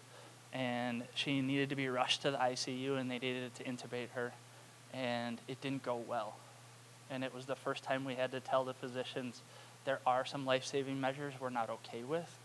and 0.52 1.04
she 1.14 1.40
needed 1.40 1.68
to 1.70 1.76
be 1.76 1.88
rushed 1.88 2.22
to 2.22 2.30
the 2.32 2.38
ICU, 2.38 2.98
and 2.98 3.10
they 3.10 3.18
needed 3.18 3.54
to 3.54 3.64
intubate 3.64 4.10
her, 4.10 4.32
and 4.92 5.40
it 5.48 5.60
didn't 5.60 5.82
go 5.82 5.96
well 5.96 6.34
and 7.10 7.24
it 7.24 7.34
was 7.34 7.44
the 7.46 7.56
first 7.56 7.82
time 7.82 8.04
we 8.04 8.14
had 8.14 8.30
to 8.30 8.40
tell 8.40 8.64
the 8.64 8.72
physicians 8.74 9.42
there 9.84 9.98
are 10.06 10.24
some 10.24 10.46
life 10.46 10.64
saving 10.64 11.00
measures 11.00 11.34
we're 11.40 11.50
not 11.50 11.68
okay 11.68 12.04
with. 12.04 12.38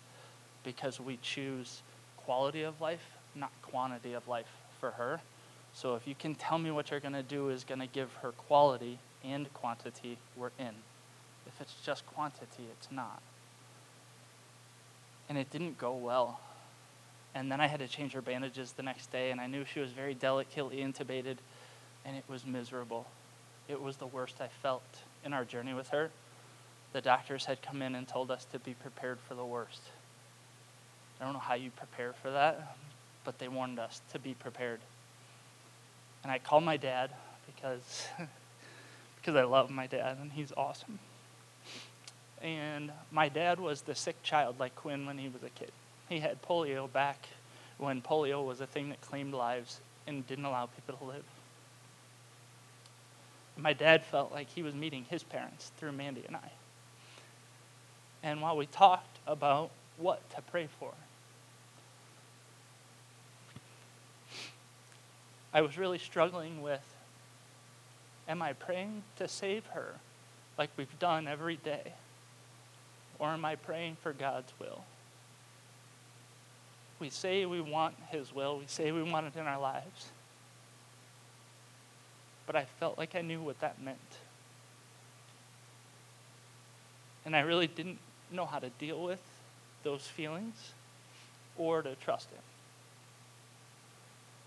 because 0.63 0.99
we 0.99 1.19
choose 1.21 1.83
quality 2.17 2.63
of 2.63 2.81
life, 2.81 3.05
not 3.35 3.51
quantity 3.61 4.13
of 4.13 4.27
life 4.27 4.49
for 4.79 4.89
her. 4.91 5.21
So 5.73 5.93
if 5.93 6.07
you 6.07 6.15
can 6.15 6.33
tell 6.33 6.57
me 6.57 6.71
what 6.71 6.89
you're 6.89 6.99
going 6.99 7.13
to 7.13 7.21
do 7.21 7.49
is 7.49 7.63
going 7.63 7.81
to 7.81 7.87
give 7.87 8.11
her 8.23 8.31
quality 8.31 8.97
and 9.23 9.53
quantity, 9.53 10.17
we're 10.35 10.49
in. 10.57 10.73
If 11.45 11.61
it's 11.61 11.75
just 11.85 12.03
quantity, 12.07 12.63
it's 12.71 12.91
not. 12.91 13.21
And 15.29 15.37
it 15.37 15.49
didn't 15.49 15.77
go 15.77 15.93
well. 15.93 16.39
And 17.33 17.51
then 17.51 17.59
I 17.59 17.67
had 17.67 17.79
to 17.79 17.87
change 17.87 18.13
her 18.13 18.21
bandages 18.21 18.71
the 18.71 18.83
next 18.83 19.11
day, 19.11 19.31
and 19.31 19.41
I 19.41 19.47
knew 19.47 19.65
she 19.65 19.79
was 19.79 19.91
very 19.91 20.13
delicately 20.13 20.77
intubated, 20.77 21.37
and 22.05 22.15
it 22.15 22.23
was 22.27 22.45
miserable. 22.45 23.07
It 23.67 23.81
was 23.81 23.97
the 23.97 24.07
worst 24.07 24.35
I 24.39 24.47
felt 24.61 24.83
in 25.25 25.33
our 25.33 25.43
journey 25.43 25.73
with 25.73 25.89
her. 25.89 26.11
The 26.93 27.01
doctors 27.01 27.45
had 27.45 27.61
come 27.61 27.81
in 27.81 27.95
and 27.95 28.07
told 28.07 28.31
us 28.31 28.45
to 28.53 28.59
be 28.59 28.73
prepared 28.73 29.19
for 29.27 29.35
the 29.35 29.45
worst. 29.45 29.81
I 31.19 31.25
don't 31.25 31.33
know 31.33 31.39
how 31.39 31.55
you 31.55 31.71
prepare 31.71 32.13
for 32.13 32.31
that, 32.31 32.77
but 33.23 33.39
they 33.39 33.47
warned 33.47 33.79
us 33.79 34.01
to 34.13 34.19
be 34.19 34.33
prepared. 34.33 34.79
And 36.23 36.31
I 36.31 36.39
called 36.39 36.63
my 36.63 36.77
dad 36.77 37.11
because 37.45 38.07
because 39.17 39.35
I 39.35 39.43
love 39.43 39.69
my 39.71 39.87
dad 39.87 40.17
and 40.21 40.31
he's 40.31 40.51
awesome. 40.55 40.99
And 42.41 42.91
my 43.11 43.29
dad 43.29 43.59
was 43.59 43.81
the 43.81 43.95
sick 43.95 44.21
child 44.23 44.59
like 44.59 44.75
Quinn 44.75 45.05
when 45.05 45.17
he 45.17 45.29
was 45.29 45.43
a 45.43 45.49
kid. 45.49 45.71
He 46.09 46.19
had 46.19 46.41
polio 46.41 46.91
back 46.91 47.27
when 47.77 48.01
polio 48.01 48.45
was 48.45 48.61
a 48.61 48.67
thing 48.67 48.89
that 48.89 49.01
claimed 49.01 49.33
lives 49.33 49.79
and 50.07 50.25
didn't 50.27 50.45
allow 50.45 50.67
people 50.67 50.97
to 50.97 51.03
live. 51.05 51.23
My 53.57 53.73
dad 53.73 54.03
felt 54.03 54.31
like 54.31 54.49
he 54.49 54.63
was 54.63 54.75
meeting 54.75 55.05
his 55.09 55.23
parents 55.23 55.71
through 55.77 55.93
Mandy 55.93 56.23
and 56.27 56.35
I. 56.35 56.51
And 58.21 58.41
while 58.41 58.57
we 58.57 58.65
talked 58.65 59.19
about 59.25 59.71
what 59.97 60.29
to 60.31 60.41
pray 60.41 60.67
for, 60.79 60.91
I 65.53 65.61
was 65.61 65.77
really 65.77 65.99
struggling 65.99 66.61
with 66.61 66.83
am 68.27 68.41
I 68.41 68.53
praying 68.53 69.03
to 69.17 69.27
save 69.27 69.65
her 69.67 69.95
like 70.57 70.69
we've 70.75 70.99
done 70.99 71.27
every 71.27 71.55
day? 71.55 71.93
Or 73.19 73.29
am 73.29 73.45
I 73.45 73.55
praying 73.55 73.97
for 74.01 74.13
God's 74.13 74.51
will? 74.59 74.83
We 76.99 77.09
say 77.09 77.45
we 77.45 77.61
want 77.61 77.95
His 78.09 78.33
will, 78.33 78.57
we 78.57 78.65
say 78.67 78.91
we 78.91 79.03
want 79.03 79.27
it 79.27 79.39
in 79.39 79.45
our 79.45 79.59
lives. 79.59 80.11
But 82.45 82.55
I 82.55 82.65
felt 82.79 82.97
like 82.97 83.15
I 83.15 83.21
knew 83.21 83.41
what 83.41 83.59
that 83.61 83.81
meant. 83.81 83.97
And 87.25 87.35
I 87.35 87.41
really 87.41 87.67
didn't 87.67 87.97
know 88.31 88.45
how 88.45 88.59
to 88.59 88.69
deal 88.69 89.03
with 89.03 89.21
those 89.83 90.05
feelings 90.05 90.73
or 91.57 91.81
to 91.81 91.95
trust 91.95 92.29
Him. 92.29 92.41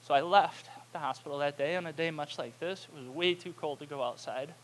So 0.07 0.15
I 0.15 0.23
left 0.23 0.71
the 0.93 0.99
hospital 0.99 1.39
that 1.39 1.59
day 1.59 1.77
on 1.77 1.87
a 1.87 1.93
day 1.93 2.11
much 2.11 2.39
like 2.39 2.59
this. 2.61 2.87
It 2.91 2.99
was 2.99 3.15
way 3.15 3.35
too 3.35 3.53
cold 3.61 3.81
to 3.81 3.87
go 3.87 4.03
outside. 4.03 4.55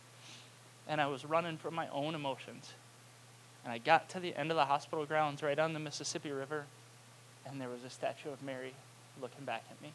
And 0.89 1.01
I 1.01 1.07
was 1.07 1.25
running 1.25 1.59
from 1.59 1.75
my 1.75 1.89
own 1.89 2.15
emotions. 2.15 2.73
And 3.65 3.73
I 3.73 3.79
got 3.79 4.09
to 4.11 4.21
the 4.21 4.35
end 4.37 4.51
of 4.51 4.57
the 4.57 4.67
hospital 4.67 5.07
grounds 5.07 5.43
right 5.43 5.59
on 5.59 5.73
the 5.73 5.81
Mississippi 5.81 6.31
River, 6.31 6.65
and 7.47 7.61
there 7.61 7.69
was 7.69 7.83
a 7.85 7.91
statue 7.91 8.31
of 8.31 8.43
Mary 8.43 8.75
looking 9.21 9.45
back 9.45 9.65
at 9.71 9.81
me. 9.81 9.93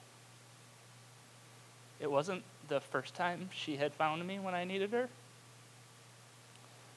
It 1.99 2.09
wasn't 2.09 2.43
the 2.67 2.79
first 2.79 3.13
time 3.13 3.49
she 3.53 3.77
had 3.77 3.93
found 3.93 4.25
me 4.25 4.39
when 4.39 4.55
I 4.55 4.63
needed 4.63 4.91
her, 4.91 5.09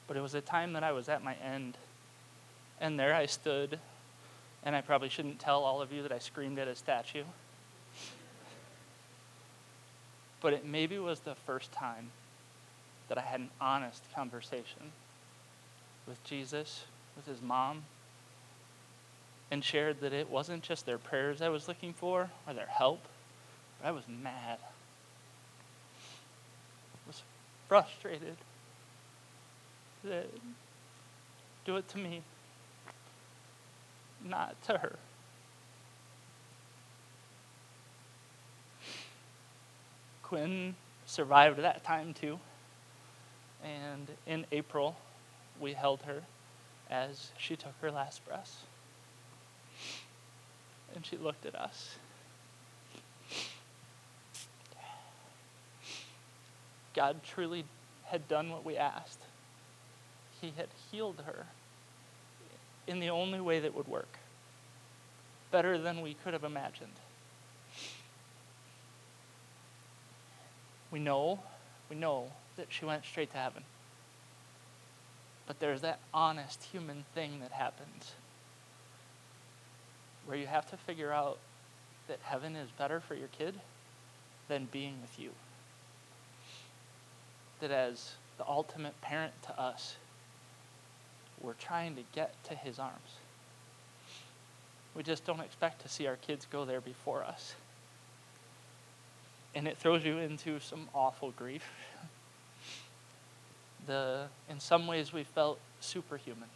but 0.07 0.17
it 0.17 0.21
was 0.21 0.33
a 0.33 0.41
time 0.41 0.73
that 0.73 0.83
I 0.83 0.91
was 0.91 1.09
at 1.09 1.23
my 1.23 1.35
end. 1.35 1.77
And 2.81 2.99
there 2.99 3.13
I 3.13 3.27
stood, 3.27 3.79
and 4.63 4.75
I 4.75 4.81
probably 4.81 5.09
shouldn't 5.09 5.39
tell 5.39 5.63
all 5.63 5.81
of 5.81 5.91
you 5.91 6.01
that 6.03 6.11
I 6.11 6.19
screamed 6.19 6.57
at 6.57 6.67
a 6.67 6.75
statue 6.75 7.23
but 10.43 10.53
it 10.53 10.65
maybe 10.65 10.99
was 10.99 11.21
the 11.21 11.33
first 11.33 11.71
time 11.71 12.11
that 13.07 13.17
I 13.17 13.21
had 13.21 13.39
an 13.39 13.49
honest 13.59 14.03
conversation 14.13 14.91
with 16.07 16.23
Jesus, 16.23 16.85
with 17.15 17.25
his 17.25 17.41
mom, 17.41 17.83
and 19.51 19.63
shared 19.63 20.01
that 20.01 20.13
it 20.13 20.29
wasn't 20.29 20.63
just 20.63 20.85
their 20.85 20.97
prayers 20.97 21.41
I 21.41 21.49
was 21.49 21.67
looking 21.67 21.93
for 21.93 22.29
or 22.47 22.53
their 22.53 22.67
help, 22.67 23.01
but 23.79 23.87
I 23.87 23.91
was 23.91 24.03
mad. 24.07 24.57
I 26.93 27.07
was 27.07 27.21
frustrated 27.67 28.37
do 31.65 31.77
it 31.77 31.87
to 31.89 31.97
me, 31.97 32.21
not 34.23 34.61
to 34.63 34.77
her. 34.77 34.95
Quinn 40.23 40.75
survived 41.05 41.59
that 41.59 41.83
time 41.83 42.13
too. 42.13 42.39
And 43.63 44.07
in 44.27 44.45
April, 44.51 44.97
we 45.63 45.73
held 45.73 46.01
her 46.03 46.21
as 46.91 47.31
she 47.37 47.55
took 47.55 47.73
her 47.81 47.89
last 47.89 48.23
breath. 48.25 48.65
And 50.93 51.03
she 51.03 51.17
looked 51.17 51.45
at 51.45 51.55
us. 51.55 51.95
God 56.93 57.21
truly 57.23 57.65
had 58.05 58.27
done 58.27 58.51
what 58.51 58.63
we 58.63 58.77
asked. 58.77 59.21
He 60.41 60.53
had 60.55 60.67
healed 60.91 61.23
her 61.25 61.47
in 62.85 62.99
the 62.99 63.09
only 63.09 63.39
way 63.39 63.59
that 63.61 63.73
would 63.73 63.87
work, 63.87 64.19
better 65.49 65.77
than 65.77 66.01
we 66.01 66.13
could 66.13 66.33
have 66.33 66.43
imagined. 66.43 66.91
We 70.91 70.99
know, 70.99 71.39
we 71.89 71.95
know 71.95 72.31
that 72.57 72.67
she 72.69 72.85
went 72.85 73.05
straight 73.05 73.31
to 73.31 73.37
heaven. 73.37 73.63
But 75.47 75.59
there's 75.59 75.81
that 75.81 75.99
honest 76.13 76.63
human 76.63 77.05
thing 77.13 77.39
that 77.41 77.51
happens 77.51 78.13
where 80.25 80.37
you 80.37 80.47
have 80.47 80.69
to 80.69 80.77
figure 80.77 81.11
out 81.11 81.37
that 82.07 82.19
heaven 82.23 82.55
is 82.55 82.69
better 82.77 82.99
for 82.99 83.15
your 83.15 83.27
kid 83.27 83.55
than 84.47 84.67
being 84.71 85.01
with 85.01 85.19
you. 85.19 85.31
That 87.59 87.71
as 87.71 88.13
the 88.37 88.47
ultimate 88.47 88.99
parent 89.01 89.33
to 89.43 89.59
us, 89.59 89.95
we're 91.41 91.53
trying 91.53 91.95
to 91.95 92.03
get 92.13 92.41
to 92.45 92.55
his 92.55 92.79
arms. 92.79 93.17
We 94.95 95.03
just 95.03 95.25
don't 95.25 95.41
expect 95.41 95.81
to 95.81 95.89
see 95.89 96.07
our 96.07 96.15
kids 96.15 96.47
go 96.49 96.63
there 96.63 96.79
before 96.79 97.23
us 97.23 97.55
and 99.55 99.67
it 99.67 99.77
throws 99.77 100.03
you 100.03 100.17
into 100.17 100.59
some 100.59 100.87
awful 100.93 101.31
grief. 101.31 101.63
The, 103.87 104.25
in 104.49 104.59
some 104.59 104.87
ways, 104.87 105.11
we 105.11 105.23
felt 105.23 105.59
superhuman. 105.79 106.49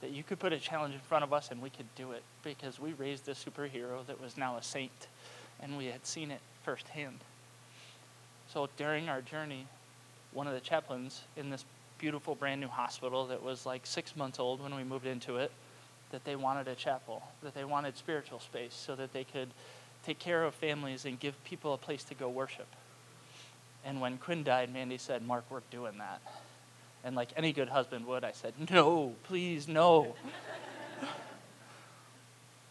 That 0.00 0.10
you 0.10 0.22
could 0.22 0.38
put 0.38 0.52
a 0.52 0.58
challenge 0.58 0.94
in 0.94 1.00
front 1.00 1.24
of 1.24 1.32
us 1.32 1.50
and 1.50 1.62
we 1.62 1.70
could 1.70 1.86
do 1.94 2.12
it 2.12 2.22
because 2.44 2.78
we 2.78 2.92
raised 2.92 3.28
a 3.28 3.32
superhero 3.32 4.06
that 4.06 4.20
was 4.20 4.36
now 4.36 4.56
a 4.56 4.62
saint 4.62 5.08
and 5.60 5.78
we 5.78 5.86
had 5.86 6.04
seen 6.04 6.30
it 6.30 6.40
firsthand. 6.64 7.18
So 8.52 8.68
during 8.76 9.08
our 9.08 9.22
journey, 9.22 9.66
one 10.32 10.46
of 10.46 10.52
the 10.52 10.60
chaplains 10.60 11.22
in 11.36 11.48
this 11.48 11.64
beautiful 11.98 12.34
brand 12.34 12.60
new 12.60 12.68
hospital 12.68 13.26
that 13.28 13.42
was 13.42 13.64
like 13.64 13.86
six 13.86 14.14
months 14.14 14.38
old 14.38 14.62
when 14.62 14.74
we 14.76 14.84
moved 14.84 15.06
into 15.06 15.36
it, 15.38 15.50
that 16.10 16.24
they 16.24 16.36
wanted 16.36 16.68
a 16.68 16.74
chapel, 16.74 17.22
that 17.42 17.54
they 17.54 17.64
wanted 17.64 17.96
spiritual 17.96 18.38
space 18.38 18.74
so 18.74 18.94
that 18.94 19.12
they 19.12 19.24
could 19.24 19.48
take 20.04 20.18
care 20.18 20.44
of 20.44 20.54
families 20.54 21.04
and 21.04 21.18
give 21.18 21.42
people 21.44 21.72
a 21.72 21.78
place 21.78 22.04
to 22.04 22.14
go 22.14 22.28
worship. 22.28 22.68
And 23.86 24.00
when 24.00 24.18
Quinn 24.18 24.42
died, 24.42 24.72
Mandy 24.72 24.98
said, 24.98 25.24
Mark, 25.24 25.44
we're 25.48 25.60
doing 25.70 25.98
that. 25.98 26.20
And 27.04 27.14
like 27.14 27.28
any 27.36 27.52
good 27.52 27.68
husband 27.68 28.04
would, 28.06 28.24
I 28.24 28.32
said, 28.32 28.52
No, 28.70 29.14
please, 29.22 29.68
no. 29.68 30.16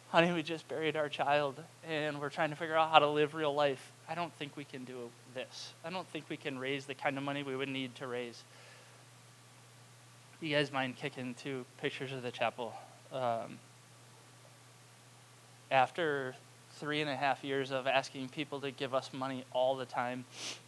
Honey, 0.10 0.34
we 0.34 0.44
just 0.44 0.68
buried 0.68 0.98
our 0.98 1.08
child 1.08 1.56
and 1.88 2.20
we're 2.20 2.30
trying 2.30 2.50
to 2.50 2.58
figure 2.58 2.76
out 2.76 2.92
how 2.92 3.00
to 3.00 3.08
live 3.08 3.34
real 3.34 3.56
life. 3.56 3.94
I 4.10 4.16
don't 4.16 4.34
think 4.34 4.58
we 4.58 4.66
can 4.66 4.84
do 4.84 5.10
this. 5.34 5.74
I 5.86 5.90
don't 5.90 6.08
think 6.10 6.26
we 6.30 6.36
can 6.36 6.60
raise 6.60 6.86
the 6.86 6.94
kind 6.94 7.18
of 7.18 7.24
money 7.24 7.44
we 7.44 7.56
would 7.56 7.70
need 7.70 7.96
to 7.96 8.08
raise. 8.08 8.44
You 10.42 10.54
guys 10.54 10.72
mind 10.72 10.98
kicking 10.98 11.34
two 11.34 11.66
pictures 11.82 12.12
of 12.12 12.24
the 12.24 12.32
chapel? 12.32 12.74
Um, 13.14 13.58
after 15.72 16.36
three 16.74 17.00
and 17.00 17.10
a 17.10 17.16
half 17.16 17.42
years 17.42 17.72
of 17.72 17.88
asking 17.88 18.30
people 18.30 18.60
to 18.62 18.72
give 18.72 18.94
us 18.94 19.12
money 19.14 19.46
all 19.54 19.78
the 19.78 19.86
time, 19.86 20.26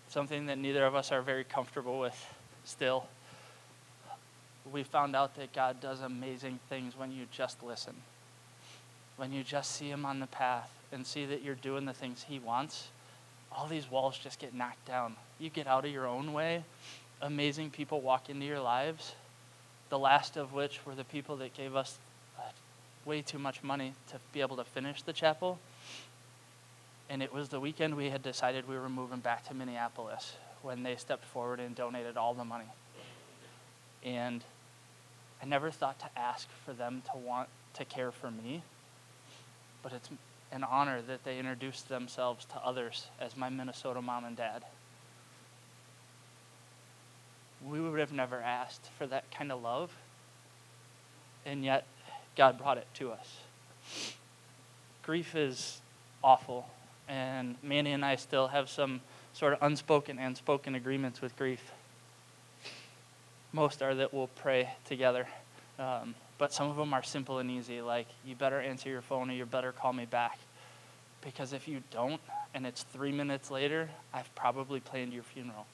something 0.10 0.46
that 0.48 0.58
neither 0.58 0.86
of 0.86 0.96
us 0.96 1.12
are 1.12 1.22
very 1.22 1.44
comfortable 1.44 2.00
with 2.00 2.36
still. 2.64 3.06
We 4.72 4.84
found 4.84 5.16
out 5.16 5.36
that 5.36 5.54
God 5.54 5.80
does 5.80 6.02
amazing 6.02 6.60
things 6.70 6.98
when 6.98 7.12
you 7.12 7.26
just 7.32 7.64
listen, 7.64 7.96
when 9.16 9.32
you 9.32 9.44
just 9.44 9.76
see 9.76 9.90
Him 9.90 10.06
on 10.06 10.20
the 10.20 10.28
path 10.28 10.72
and 10.92 11.06
see 11.06 11.26
that 11.26 11.42
you're 11.42 11.56
doing 11.56 11.86
the 11.86 11.94
things 11.94 12.26
He 12.28 12.40
wants. 12.40 12.90
All 13.52 13.68
these 13.68 13.90
walls 13.90 14.18
just 14.18 14.40
get 14.40 14.54
knocked 14.54 14.86
down. 14.86 15.16
You 15.40 15.50
get 15.50 15.68
out 15.68 15.86
of 15.86 15.92
your 15.92 16.06
own 16.06 16.34
way, 16.34 16.64
amazing 17.22 17.70
people 17.70 18.02
walk 18.02 18.30
into 18.30 18.46
your 18.46 18.60
lives, 18.60 19.16
the 19.90 20.00
last 20.00 20.36
of 20.36 20.54
which 20.54 20.86
were 20.86 20.96
the 20.96 21.06
people 21.06 21.38
that 21.38 21.56
gave 21.56 21.76
us 21.76 21.98
uh, 22.38 22.42
way 23.06 23.22
too 23.22 23.40
much 23.40 23.64
money 23.64 23.94
to 24.12 24.18
be 24.34 24.42
able 24.42 24.58
to 24.58 24.66
finish 24.66 25.02
the 25.02 25.14
chapel. 25.14 25.60
And 27.10 27.24
it 27.24 27.34
was 27.34 27.50
the 27.50 27.60
weekend 27.60 27.96
we 27.96 28.10
had 28.10 28.22
decided 28.22 28.68
we 28.68 28.78
were 28.78 28.90
moving 28.90 29.20
back 29.20 29.48
to 29.48 29.54
Minneapolis 29.54 30.36
when 30.62 30.84
they 30.84 30.96
stepped 30.96 31.26
forward 31.26 31.60
and 31.60 31.76
donated 31.76 32.18
all 32.18 32.34
the 32.34 32.44
money. 32.44 32.66
And 34.04 34.44
I 35.42 35.46
never 35.46 35.72
thought 35.72 36.00
to 36.00 36.10
ask 36.18 36.48
for 36.66 36.74
them 36.74 37.02
to 37.12 37.18
want 37.18 37.50
to 37.76 37.86
care 37.86 38.12
for 38.12 38.32
me, 38.32 38.64
but 39.84 39.94
it's 39.94 40.10
an 40.52 40.64
honor 40.64 41.02
that 41.02 41.24
they 41.24 41.40
introduced 41.40 41.90
themselves 41.90 42.46
to 42.46 42.56
others 42.58 43.08
as 43.20 43.38
my 43.38 43.50
Minnesota 43.50 44.02
mom 44.02 44.26
and 44.26 44.36
dad. 44.36 44.64
We 47.66 47.80
would 47.82 48.00
have 48.00 48.14
never 48.14 48.42
asked 48.42 48.90
for 48.98 49.08
that 49.08 49.30
kind 49.32 49.52
of 49.52 49.62
love, 49.62 49.92
and 51.46 51.64
yet 51.64 51.86
God 52.36 52.58
brought 52.58 52.78
it 52.78 52.88
to 52.96 53.12
us. 53.12 53.38
Grief 55.04 55.36
is 55.36 55.82
awful, 56.24 56.70
and 57.08 57.56
Mandy 57.64 57.92
and 57.92 58.04
I 58.04 58.16
still 58.16 58.48
have 58.48 58.70
some 58.70 59.02
sort 59.34 59.54
of 59.54 59.60
unspoken 59.62 60.20
and 60.20 60.36
spoken 60.36 60.76
agreements 60.76 61.22
with 61.22 61.36
grief. 61.38 61.72
Most 63.54 63.82
are 63.82 63.96
that 63.96 64.14
we'll 64.14 64.28
pray 64.28 64.70
together, 64.86 65.28
um, 65.80 66.16
but 66.38 66.54
some 66.54 66.70
of 66.70 66.76
them 66.76 66.94
are 66.94 67.04
simple 67.04 67.40
and 67.40 67.50
easy, 67.50 67.82
like 67.82 68.08
you 68.26 68.36
better 68.36 68.60
answer 68.60 68.90
your 68.90 69.02
phone 69.02 69.30
or 69.30 69.34
you 69.34 69.46
better 69.46 69.72
call 69.72 69.94
me 69.94 70.06
back. 70.06 70.38
Because 71.22 71.54
if 71.54 71.68
you 71.68 71.82
don't, 71.92 72.22
and 72.54 72.66
it's 72.66 72.84
three 72.84 73.12
minutes 73.12 73.50
later, 73.50 73.90
I've 74.14 74.34
probably 74.36 74.80
planned 74.80 75.14
your 75.14 75.24
funeral. 75.24 75.66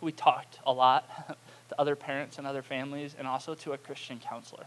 We 0.00 0.12
talked 0.12 0.58
a 0.66 0.72
lot 0.72 1.08
to 1.68 1.80
other 1.80 1.96
parents 1.96 2.38
and 2.38 2.46
other 2.46 2.62
families, 2.62 3.14
and 3.18 3.26
also 3.26 3.54
to 3.54 3.72
a 3.72 3.78
Christian 3.78 4.18
counselor 4.18 4.66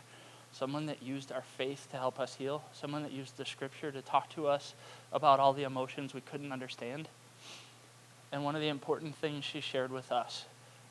someone 0.57 0.87
that 0.87 1.03
used 1.03 1.31
our 1.31 1.43
faith 1.57 1.87
to 1.91 1.97
help 1.97 2.19
us 2.19 2.35
heal, 2.35 2.63
someone 2.73 3.03
that 3.03 3.11
used 3.11 3.37
the 3.37 3.45
scripture 3.45 3.91
to 3.91 4.01
talk 4.01 4.29
to 4.29 4.47
us 4.47 4.73
about 5.13 5.39
all 5.39 5.53
the 5.53 5.63
emotions 5.63 6.13
we 6.13 6.21
couldn't 6.21 6.51
understand. 6.51 7.07
And 8.31 8.43
one 8.43 8.55
of 8.55 8.61
the 8.61 8.67
important 8.67 9.15
things 9.15 9.45
she 9.45 9.61
shared 9.61 9.91
with 9.91 10.11
us 10.11 10.45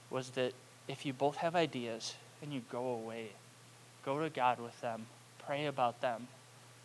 was 0.08 0.30
that 0.30 0.52
if 0.88 1.04
you 1.04 1.12
both 1.12 1.36
have 1.38 1.56
ideas 1.56 2.14
and 2.40 2.52
you 2.52 2.62
go 2.70 2.86
away, 2.94 3.30
go 4.04 4.22
to 4.22 4.30
God 4.30 4.60
with 4.60 4.80
them, 4.80 5.06
pray 5.44 5.66
about 5.66 6.00
them. 6.00 6.28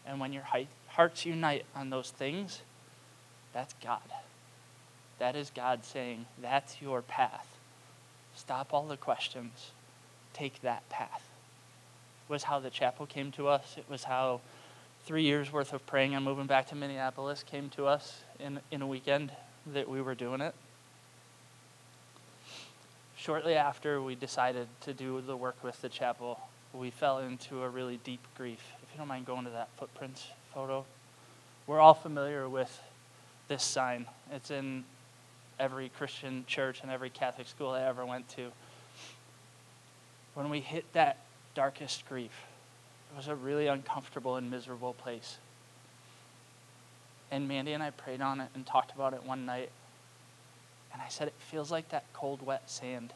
And 0.05 0.19
when 0.19 0.33
your 0.33 0.47
hearts 0.87 1.25
unite 1.25 1.65
on 1.75 1.91
those 1.91 2.09
things, 2.09 2.61
that's 3.53 3.75
God. 3.83 4.01
That 5.19 5.35
is 5.35 5.51
God 5.55 5.85
saying, 5.85 6.25
that's 6.41 6.81
your 6.81 7.03
path. 7.03 7.47
Stop 8.35 8.73
all 8.73 8.87
the 8.87 8.97
questions. 8.97 9.71
Take 10.33 10.61
that 10.63 10.89
path 10.89 11.30
was 12.31 12.43
how 12.43 12.59
the 12.59 12.69
chapel 12.69 13.05
came 13.05 13.31
to 13.33 13.49
us. 13.49 13.75
It 13.77 13.83
was 13.89 14.05
how 14.05 14.39
three 15.03 15.23
years 15.23 15.51
worth 15.51 15.73
of 15.73 15.85
praying 15.85 16.15
and 16.15 16.23
moving 16.23 16.47
back 16.47 16.67
to 16.69 16.75
Minneapolis 16.75 17.43
came 17.43 17.69
to 17.71 17.85
us 17.85 18.23
in, 18.39 18.59
in 18.71 18.81
a 18.81 18.87
weekend 18.87 19.31
that 19.73 19.89
we 19.89 20.01
were 20.01 20.15
doing 20.15 20.39
it. 20.39 20.55
Shortly 23.17 23.55
after 23.55 24.01
we 24.01 24.15
decided 24.15 24.67
to 24.81 24.93
do 24.93 25.21
the 25.21 25.35
work 25.35 25.61
with 25.61 25.79
the 25.81 25.89
chapel, 25.89 26.39
we 26.73 26.89
fell 26.89 27.19
into 27.19 27.63
a 27.63 27.69
really 27.69 27.99
deep 28.03 28.21
grief. 28.37 28.63
If 28.81 28.89
you 28.93 28.97
don't 28.97 29.09
mind 29.09 29.25
going 29.25 29.43
to 29.43 29.51
that 29.51 29.67
footprints 29.77 30.25
photo, 30.53 30.85
we're 31.67 31.81
all 31.81 31.93
familiar 31.93 32.47
with 32.47 32.81
this 33.49 33.61
sign. 33.61 34.05
It's 34.31 34.51
in 34.51 34.85
every 35.59 35.89
Christian 35.89 36.45
church 36.47 36.81
and 36.81 36.89
every 36.89 37.09
Catholic 37.09 37.47
school 37.47 37.71
I 37.71 37.83
ever 37.83 38.05
went 38.05 38.29
to. 38.29 38.51
When 40.33 40.49
we 40.49 40.61
hit 40.61 40.85
that 40.93 41.17
darkest 41.53 42.07
grief. 42.07 42.31
It 43.13 43.17
was 43.17 43.27
a 43.27 43.35
really 43.35 43.67
uncomfortable 43.67 44.37
and 44.37 44.49
miserable 44.49 44.93
place. 44.93 45.37
And 47.29 47.47
Mandy 47.47 47.73
and 47.73 47.83
I 47.83 47.91
prayed 47.91 48.21
on 48.21 48.41
it 48.41 48.49
and 48.55 48.65
talked 48.65 48.93
about 48.93 49.13
it 49.13 49.23
one 49.25 49.45
night. 49.45 49.69
And 50.93 51.01
I 51.01 51.07
said, 51.09 51.27
It 51.27 51.33
feels 51.37 51.71
like 51.71 51.89
that 51.89 52.05
cold, 52.13 52.41
wet 52.41 52.69
sand. 52.69 53.13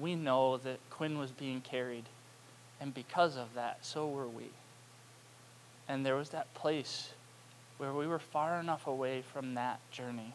We 0.00 0.14
know 0.14 0.56
that 0.58 0.78
Quinn 0.90 1.18
was 1.18 1.30
being 1.30 1.60
carried. 1.60 2.04
And 2.80 2.94
because 2.94 3.36
of 3.36 3.54
that, 3.54 3.78
so 3.82 4.06
were 4.08 4.28
we. 4.28 4.50
And 5.88 6.06
there 6.06 6.14
was 6.14 6.30
that 6.30 6.52
place 6.54 7.10
where 7.78 7.92
we 7.92 8.06
were 8.06 8.18
far 8.18 8.60
enough 8.60 8.86
away 8.86 9.22
from 9.22 9.54
that 9.54 9.80
journey 9.90 10.34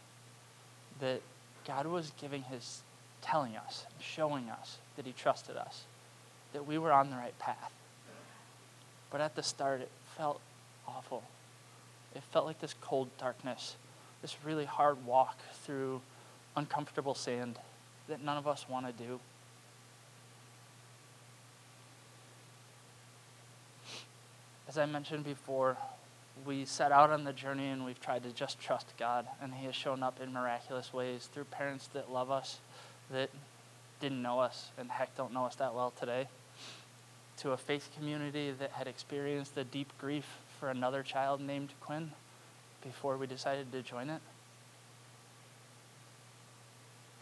that 1.00 1.22
God 1.66 1.86
was 1.86 2.12
giving 2.20 2.44
his, 2.44 2.82
telling 3.22 3.56
us, 3.56 3.86
showing 4.00 4.50
us 4.50 4.78
that 4.98 5.06
he 5.06 5.14
trusted 5.14 5.56
us 5.56 5.84
that 6.54 6.66
we 6.66 6.78
were 6.78 6.92
on 6.92 7.10
the 7.10 7.16
right 7.16 7.38
path. 7.40 7.72
But 9.12 9.22
at 9.22 9.36
the 9.36 9.44
start, 9.44 9.82
it 9.82 9.92
felt 10.18 10.40
awful. 10.88 11.24
It 12.16 12.24
felt 12.32 12.46
like 12.46 12.60
this 12.62 12.76
cold 12.82 13.10
darkness, 13.18 13.76
this 14.22 14.38
really 14.44 14.66
hard 14.66 15.06
walk 15.06 15.38
through 15.64 16.02
uncomfortable 16.56 17.16
sand 17.16 17.58
that 18.08 18.24
none 18.24 18.38
of 18.38 18.48
us 18.48 18.68
want 18.70 18.86
to 18.86 19.04
do. 19.04 19.20
As 24.68 24.78
I 24.78 24.86
mentioned 24.86 25.24
before, 25.24 25.78
we 26.46 26.66
set 26.66 26.92
out 26.92 27.12
on 27.12 27.24
the 27.24 27.34
journey 27.34 27.68
and 27.68 27.86
we've 27.86 28.02
tried 28.02 28.24
to 28.24 28.32
just 28.32 28.60
trust 28.60 28.88
God, 28.98 29.28
and 29.42 29.54
He 29.54 29.66
has 29.66 29.76
shown 29.76 30.02
up 30.02 30.20
in 30.22 30.34
miraculous 30.34 30.92
ways 30.92 31.30
through 31.32 31.46
parents 31.46 31.88
that 31.94 32.12
love 32.12 32.32
us, 32.32 32.60
that 33.12 33.30
didn't 34.02 34.22
know 34.22 34.40
us, 34.40 34.70
and 34.78 34.90
heck 34.90 35.16
don't 35.16 35.34
know 35.34 35.46
us 35.46 35.56
that 35.56 35.76
well 35.76 35.94
today 36.00 36.28
to 37.44 37.52
a 37.52 37.58
faith 37.58 37.90
community 37.98 38.52
that 38.52 38.72
had 38.72 38.88
experienced 38.88 39.54
the 39.54 39.66
deep 39.66 39.92
grief 40.00 40.26
for 40.60 40.70
another 40.70 41.04
child 41.04 41.42
named 41.42 41.74
Quinn 41.82 42.10
before 42.82 43.18
we 43.18 43.28
decided 43.28 43.70
to 43.74 43.82
join 43.82 44.10
it, 44.10 44.22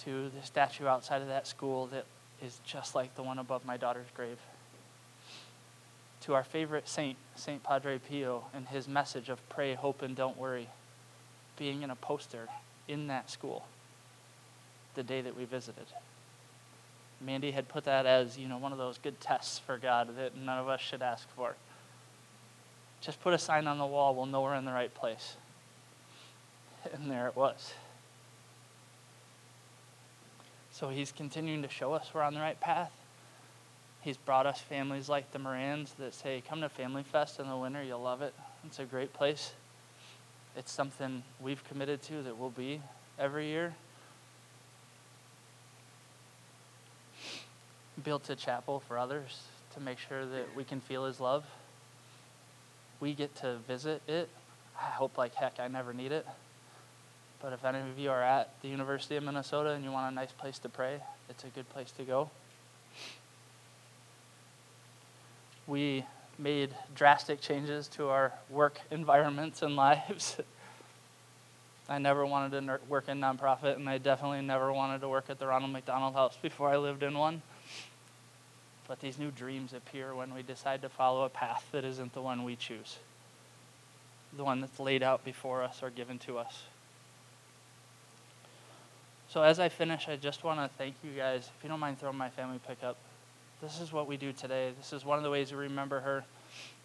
to 0.03 0.29
the 0.29 0.45
statue 0.45 0.85
outside 0.85 1.23
of 1.23 1.27
that 1.27 1.47
school 1.47 1.87
that 1.87 2.05
is 2.43 2.59
just 2.63 2.93
like 2.93 3.15
the 3.15 3.23
one 3.23 3.39
above 3.39 3.65
my 3.65 3.77
daughter's 3.77 4.05
grave, 4.13 4.37
to 6.21 6.35
our 6.35 6.43
favorite 6.43 6.87
saint, 6.87 7.17
Saint 7.35 7.63
Padre 7.63 7.97
Pio, 7.97 8.45
and 8.53 8.67
his 8.67 8.87
message 8.87 9.27
of 9.27 9.47
pray, 9.49 9.73
hope, 9.73 10.03
and 10.03 10.15
don't 10.15 10.37
worry, 10.37 10.69
being 11.57 11.81
in 11.81 11.89
a 11.89 11.95
poster 11.95 12.47
in 12.87 13.07
that 13.07 13.31
school 13.31 13.65
the 14.93 15.01
day 15.01 15.21
that 15.21 15.35
we 15.35 15.45
visited. 15.45 15.87
Mandy 17.23 17.51
had 17.51 17.67
put 17.67 17.83
that 17.85 18.05
as, 18.05 18.37
you 18.37 18.47
know, 18.47 18.57
one 18.57 18.71
of 18.71 18.77
those 18.77 18.97
good 18.97 19.19
tests 19.19 19.59
for 19.59 19.77
God 19.77 20.15
that 20.17 20.35
none 20.35 20.57
of 20.57 20.67
us 20.67 20.81
should 20.81 21.01
ask 21.01 21.27
for. 21.35 21.55
Just 23.01 23.21
put 23.21 23.33
a 23.33 23.37
sign 23.37 23.67
on 23.67 23.77
the 23.77 23.85
wall, 23.85 24.15
we'll 24.15 24.25
know 24.25 24.41
we're 24.41 24.55
in 24.55 24.65
the 24.65 24.71
right 24.71 24.93
place. 24.93 25.35
And 26.93 27.09
there 27.09 27.27
it 27.27 27.35
was. 27.35 27.73
So 30.71 30.89
he's 30.89 31.11
continuing 31.11 31.61
to 31.61 31.69
show 31.69 31.93
us 31.93 32.09
we're 32.13 32.21
on 32.21 32.33
the 32.33 32.39
right 32.39 32.59
path. 32.59 32.91
He's 34.01 34.17
brought 34.17 34.47
us 34.47 34.59
families 34.59 35.09
like 35.09 35.31
the 35.31 35.37
Morans 35.37 35.93
that 35.99 36.13
say, 36.13 36.41
come 36.47 36.61
to 36.61 36.69
Family 36.69 37.03
Fest 37.03 37.39
in 37.39 37.47
the 37.47 37.55
winter, 37.55 37.83
you'll 37.83 38.01
love 38.01 38.21
it. 38.23 38.33
It's 38.65 38.79
a 38.79 38.85
great 38.85 39.13
place. 39.13 39.53
It's 40.55 40.71
something 40.71 41.23
we've 41.39 41.63
committed 41.65 42.01
to 42.03 42.23
that 42.23 42.37
we'll 42.37 42.49
be 42.49 42.81
every 43.19 43.47
year. 43.47 43.75
Built 48.03 48.29
a 48.29 48.35
chapel 48.35 48.81
for 48.87 48.97
others 48.97 49.43
to 49.73 49.79
make 49.79 49.97
sure 49.97 50.25
that 50.25 50.55
we 50.55 50.63
can 50.63 50.81
feel 50.81 51.05
his 51.05 51.19
love. 51.19 51.45
We 52.99 53.13
get 53.13 53.35
to 53.37 53.57
visit 53.67 54.01
it. 54.07 54.29
I 54.79 54.89
hope 54.89 55.17
like 55.17 55.35
heck 55.35 55.59
I 55.59 55.67
never 55.67 55.93
need 55.93 56.11
it. 56.11 56.25
But 57.41 57.53
if 57.53 57.65
any 57.65 57.79
of 57.79 57.97
you 57.97 58.11
are 58.11 58.21
at 58.21 58.53
the 58.61 58.67
University 58.67 59.15
of 59.15 59.23
Minnesota 59.23 59.71
and 59.71 59.83
you 59.83 59.91
want 59.91 60.11
a 60.11 60.15
nice 60.15 60.31
place 60.31 60.59
to 60.59 60.69
pray, 60.69 61.01
it's 61.29 61.43
a 61.43 61.47
good 61.47 61.67
place 61.69 61.91
to 61.93 62.03
go. 62.03 62.29
We 65.65 66.05
made 66.37 66.75
drastic 66.95 67.41
changes 67.41 67.87
to 67.89 68.09
our 68.09 68.33
work 68.49 68.79
environments 68.91 69.61
and 69.61 69.75
lives. 69.75 70.37
I 71.89 71.97
never 71.97 72.25
wanted 72.25 72.65
to 72.65 72.79
work 72.87 73.09
in 73.09 73.19
nonprofit, 73.19 73.75
and 73.75 73.89
I 73.89 73.97
definitely 73.97 74.41
never 74.41 74.71
wanted 74.71 75.01
to 75.01 75.09
work 75.09 75.25
at 75.29 75.39
the 75.39 75.47
Ronald 75.47 75.73
McDonald 75.73 76.13
House 76.13 76.37
before 76.41 76.69
I 76.69 76.77
lived 76.77 77.03
in 77.03 77.17
one. 77.17 77.41
But 78.91 78.99
these 78.99 79.17
new 79.17 79.31
dreams 79.31 79.71
appear 79.71 80.13
when 80.13 80.33
we 80.33 80.41
decide 80.41 80.81
to 80.81 80.89
follow 80.89 81.23
a 81.23 81.29
path 81.29 81.65
that 81.71 81.85
isn't 81.85 82.13
the 82.13 82.21
one 82.21 82.43
we 82.43 82.57
choose, 82.57 82.97
the 84.35 84.43
one 84.43 84.59
that's 84.59 84.81
laid 84.81 85.01
out 85.01 85.23
before 85.23 85.63
us 85.63 85.81
or 85.81 85.89
given 85.89 86.19
to 86.19 86.37
us. 86.37 86.63
So, 89.29 89.43
as 89.43 89.61
I 89.61 89.69
finish, 89.69 90.09
I 90.09 90.17
just 90.17 90.43
want 90.43 90.59
to 90.59 90.69
thank 90.77 90.95
you 91.05 91.11
guys. 91.11 91.49
If 91.57 91.63
you 91.63 91.69
don't 91.69 91.79
mind 91.79 92.01
throwing 92.01 92.17
my 92.17 92.31
family 92.31 92.59
pickup, 92.67 92.97
this 93.61 93.79
is 93.79 93.93
what 93.93 94.07
we 94.07 94.17
do 94.17 94.33
today. 94.33 94.73
This 94.77 94.91
is 94.91 95.05
one 95.05 95.17
of 95.17 95.23
the 95.23 95.31
ways 95.31 95.53
we 95.53 95.59
remember 95.59 96.01
her. 96.01 96.25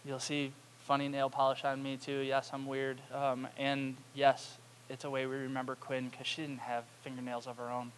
You'll 0.04 0.20
see 0.20 0.52
funny 0.86 1.08
nail 1.08 1.28
polish 1.28 1.64
on 1.64 1.82
me, 1.82 1.96
too. 1.96 2.20
Yes, 2.20 2.50
I'm 2.52 2.66
weird. 2.66 3.00
Um, 3.12 3.48
and 3.58 3.96
yes, 4.14 4.58
it's 4.88 5.02
a 5.02 5.10
way 5.10 5.26
we 5.26 5.34
remember 5.34 5.74
Quinn 5.74 6.08
because 6.10 6.28
she 6.28 6.42
didn't 6.42 6.60
have 6.60 6.84
fingernails 7.02 7.48
of 7.48 7.56
her 7.56 7.68
own 7.68 7.90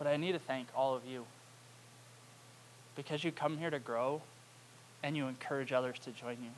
But 0.00 0.08
I 0.08 0.16
need 0.16 0.32
to 0.32 0.38
thank 0.38 0.68
all 0.74 0.94
of 0.96 1.04
you 1.04 1.26
because 2.96 3.22
you 3.22 3.30
come 3.30 3.58
here 3.58 3.68
to 3.68 3.78
grow 3.78 4.22
and 5.02 5.14
you 5.14 5.28
encourage 5.28 5.72
others 5.72 5.98
to 6.04 6.10
join 6.10 6.38
you. 6.42 6.50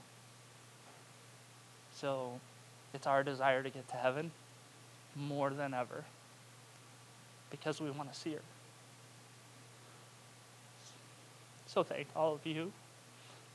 So 1.96 2.38
it's 2.94 3.08
our 3.08 3.24
desire 3.24 3.64
to 3.64 3.68
get 3.68 3.88
to 3.88 3.96
heaven 3.96 4.30
more 5.16 5.50
than 5.50 5.74
ever 5.74 6.04
because 7.50 7.80
we 7.80 7.90
want 7.90 8.12
to 8.12 8.18
see 8.18 8.32
her. 8.34 8.42
So 11.66 11.82
thank 11.82 12.06
all 12.14 12.34
of 12.34 12.46
you 12.46 12.70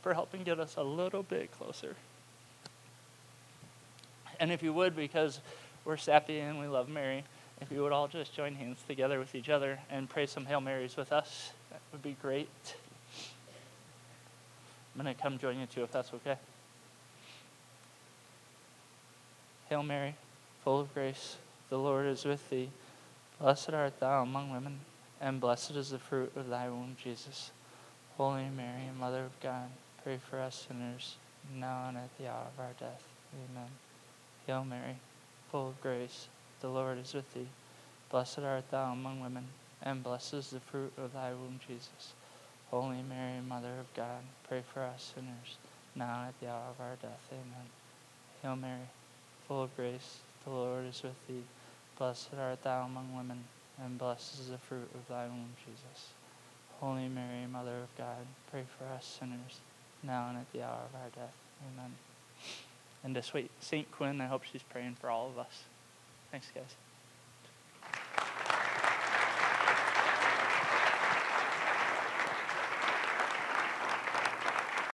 for 0.02 0.14
helping 0.14 0.44
get 0.44 0.60
us 0.60 0.76
a 0.76 0.84
little 0.84 1.24
bit 1.24 1.50
closer. 1.58 1.96
And 4.38 4.52
if 4.52 4.62
you 4.62 4.74
would, 4.74 4.98
because 4.98 5.40
we're 5.86 5.96
sappy 5.96 6.40
and 6.40 6.60
we 6.60 6.68
love 6.68 6.90
Mary, 6.90 7.24
if 7.62 7.72
you 7.72 7.82
would 7.82 7.92
all 7.92 8.08
just 8.08 8.34
join 8.36 8.56
hands 8.56 8.80
together 8.88 9.20
with 9.20 9.34
each 9.34 9.50
other 9.50 9.80
and 9.90 10.10
pray 10.10 10.26
some 10.26 10.46
Hail 10.46 10.62
Marys 10.62 10.96
with 10.96 11.12
us, 11.12 11.52
that 11.72 11.82
would 11.92 12.04
be 12.04 12.16
great. 12.22 12.50
I'm 14.96 15.04
going 15.04 15.16
to 15.16 15.22
come 15.22 15.38
join 15.38 15.60
you 15.60 15.66
too, 15.66 15.84
if 15.84 15.92
that's 15.92 16.12
okay. 16.14 16.38
Hail 19.70 19.84
Mary, 19.84 20.16
full 20.64 20.80
of 20.80 20.94
grace, 20.94 21.38
the 21.70 21.78
Lord 21.78 22.08
is 22.08 22.26
with 22.26 22.50
thee. 22.50 22.70
Blessed 23.40 23.72
art 23.72 24.00
thou 24.00 24.24
among 24.24 24.52
women, 24.52 24.80
and 25.20 25.40
blessed 25.40 25.72
is 25.72 25.90
the 25.90 26.00
fruit 26.00 26.32
of 26.36 26.50
thy 26.50 26.70
womb, 26.70 26.96
Jesus. 27.04 27.52
Holy 28.18 28.50
Mary, 28.56 28.90
Mother 29.00 29.26
of 29.26 29.40
God, 29.42 29.70
pray 30.04 30.18
for 30.30 30.40
us 30.40 30.66
sinners, 30.68 31.18
now 31.54 31.86
and 31.90 31.98
at 31.98 32.18
the 32.18 32.28
hour 32.28 32.48
of 32.54 32.60
our 32.60 32.74
death. 32.80 33.04
Amen. 33.52 33.70
Hail 34.48 34.64
Mary, 34.64 34.96
full 35.52 35.70
of 35.70 35.82
grace, 35.82 36.28
the 36.62 36.70
Lord 36.70 36.98
is 36.98 37.14
with 37.14 37.32
thee. 37.34 37.48
Blessed 38.10 38.40
art 38.40 38.70
thou 38.72 38.92
among 38.92 39.20
women, 39.20 39.46
and 39.84 40.04
blessed 40.04 40.34
is 40.34 40.50
the 40.50 40.60
fruit 40.60 40.94
of 40.98 41.14
thy 41.14 41.32
womb, 41.32 41.60
Jesus. 41.68 42.14
Holy 42.72 43.02
Mary, 43.08 43.40
Mother 43.48 43.80
of 43.80 43.94
God, 43.94 44.24
pray 44.48 44.64
for 44.74 44.82
us 44.82 45.14
sinners, 45.14 45.58
now 45.96 46.20
and 46.20 46.30
at 46.30 46.40
the 46.40 46.48
hour 46.48 46.70
of 46.70 46.82
our 46.82 46.96
death. 47.02 47.22
Amen. 47.32 47.68
Hail 48.42 48.56
Mary, 48.56 48.90
full 49.48 49.64
of 49.64 49.76
grace, 49.76 50.20
the 50.44 50.52
Lord 50.52 50.86
is 50.86 51.04
with 51.04 51.28
thee. 51.28 51.44
Blessed 51.98 52.30
art 52.40 52.64
thou 52.64 52.86
among 52.86 53.16
women, 53.16 53.44
and 53.84 53.98
blessed 53.98 54.40
is 54.40 54.50
the 54.50 54.58
fruit 54.58 54.90
of 54.94 55.08
thy 55.08 55.26
womb, 55.26 55.54
Jesus. 55.66 56.10
Holy 56.80 57.08
Mary, 57.08 57.46
Mother 57.52 57.78
of 57.84 57.98
God, 57.98 58.26
pray 58.52 58.64
for 58.78 58.86
us 58.94 59.18
sinners, 59.20 59.62
now 60.04 60.30
and 60.30 60.38
at 60.38 60.52
the 60.54 60.64
hour 60.64 60.82
of 60.86 60.96
our 60.96 61.10
death. 61.16 61.36
Amen. 61.74 61.94
And 63.04 63.16
to 63.16 63.24
sweet 63.24 63.52
Saint 63.60 63.92
Quinn, 63.92 64.22
I 64.22 64.28
hope 64.28 64.44
she's 64.44 64.64
praying 64.64 64.98
for 65.00 65.10
all 65.10 65.28
of 65.28 65.38
us. 65.40 65.64
Thanks, 66.32 66.48
guys. 66.54 66.87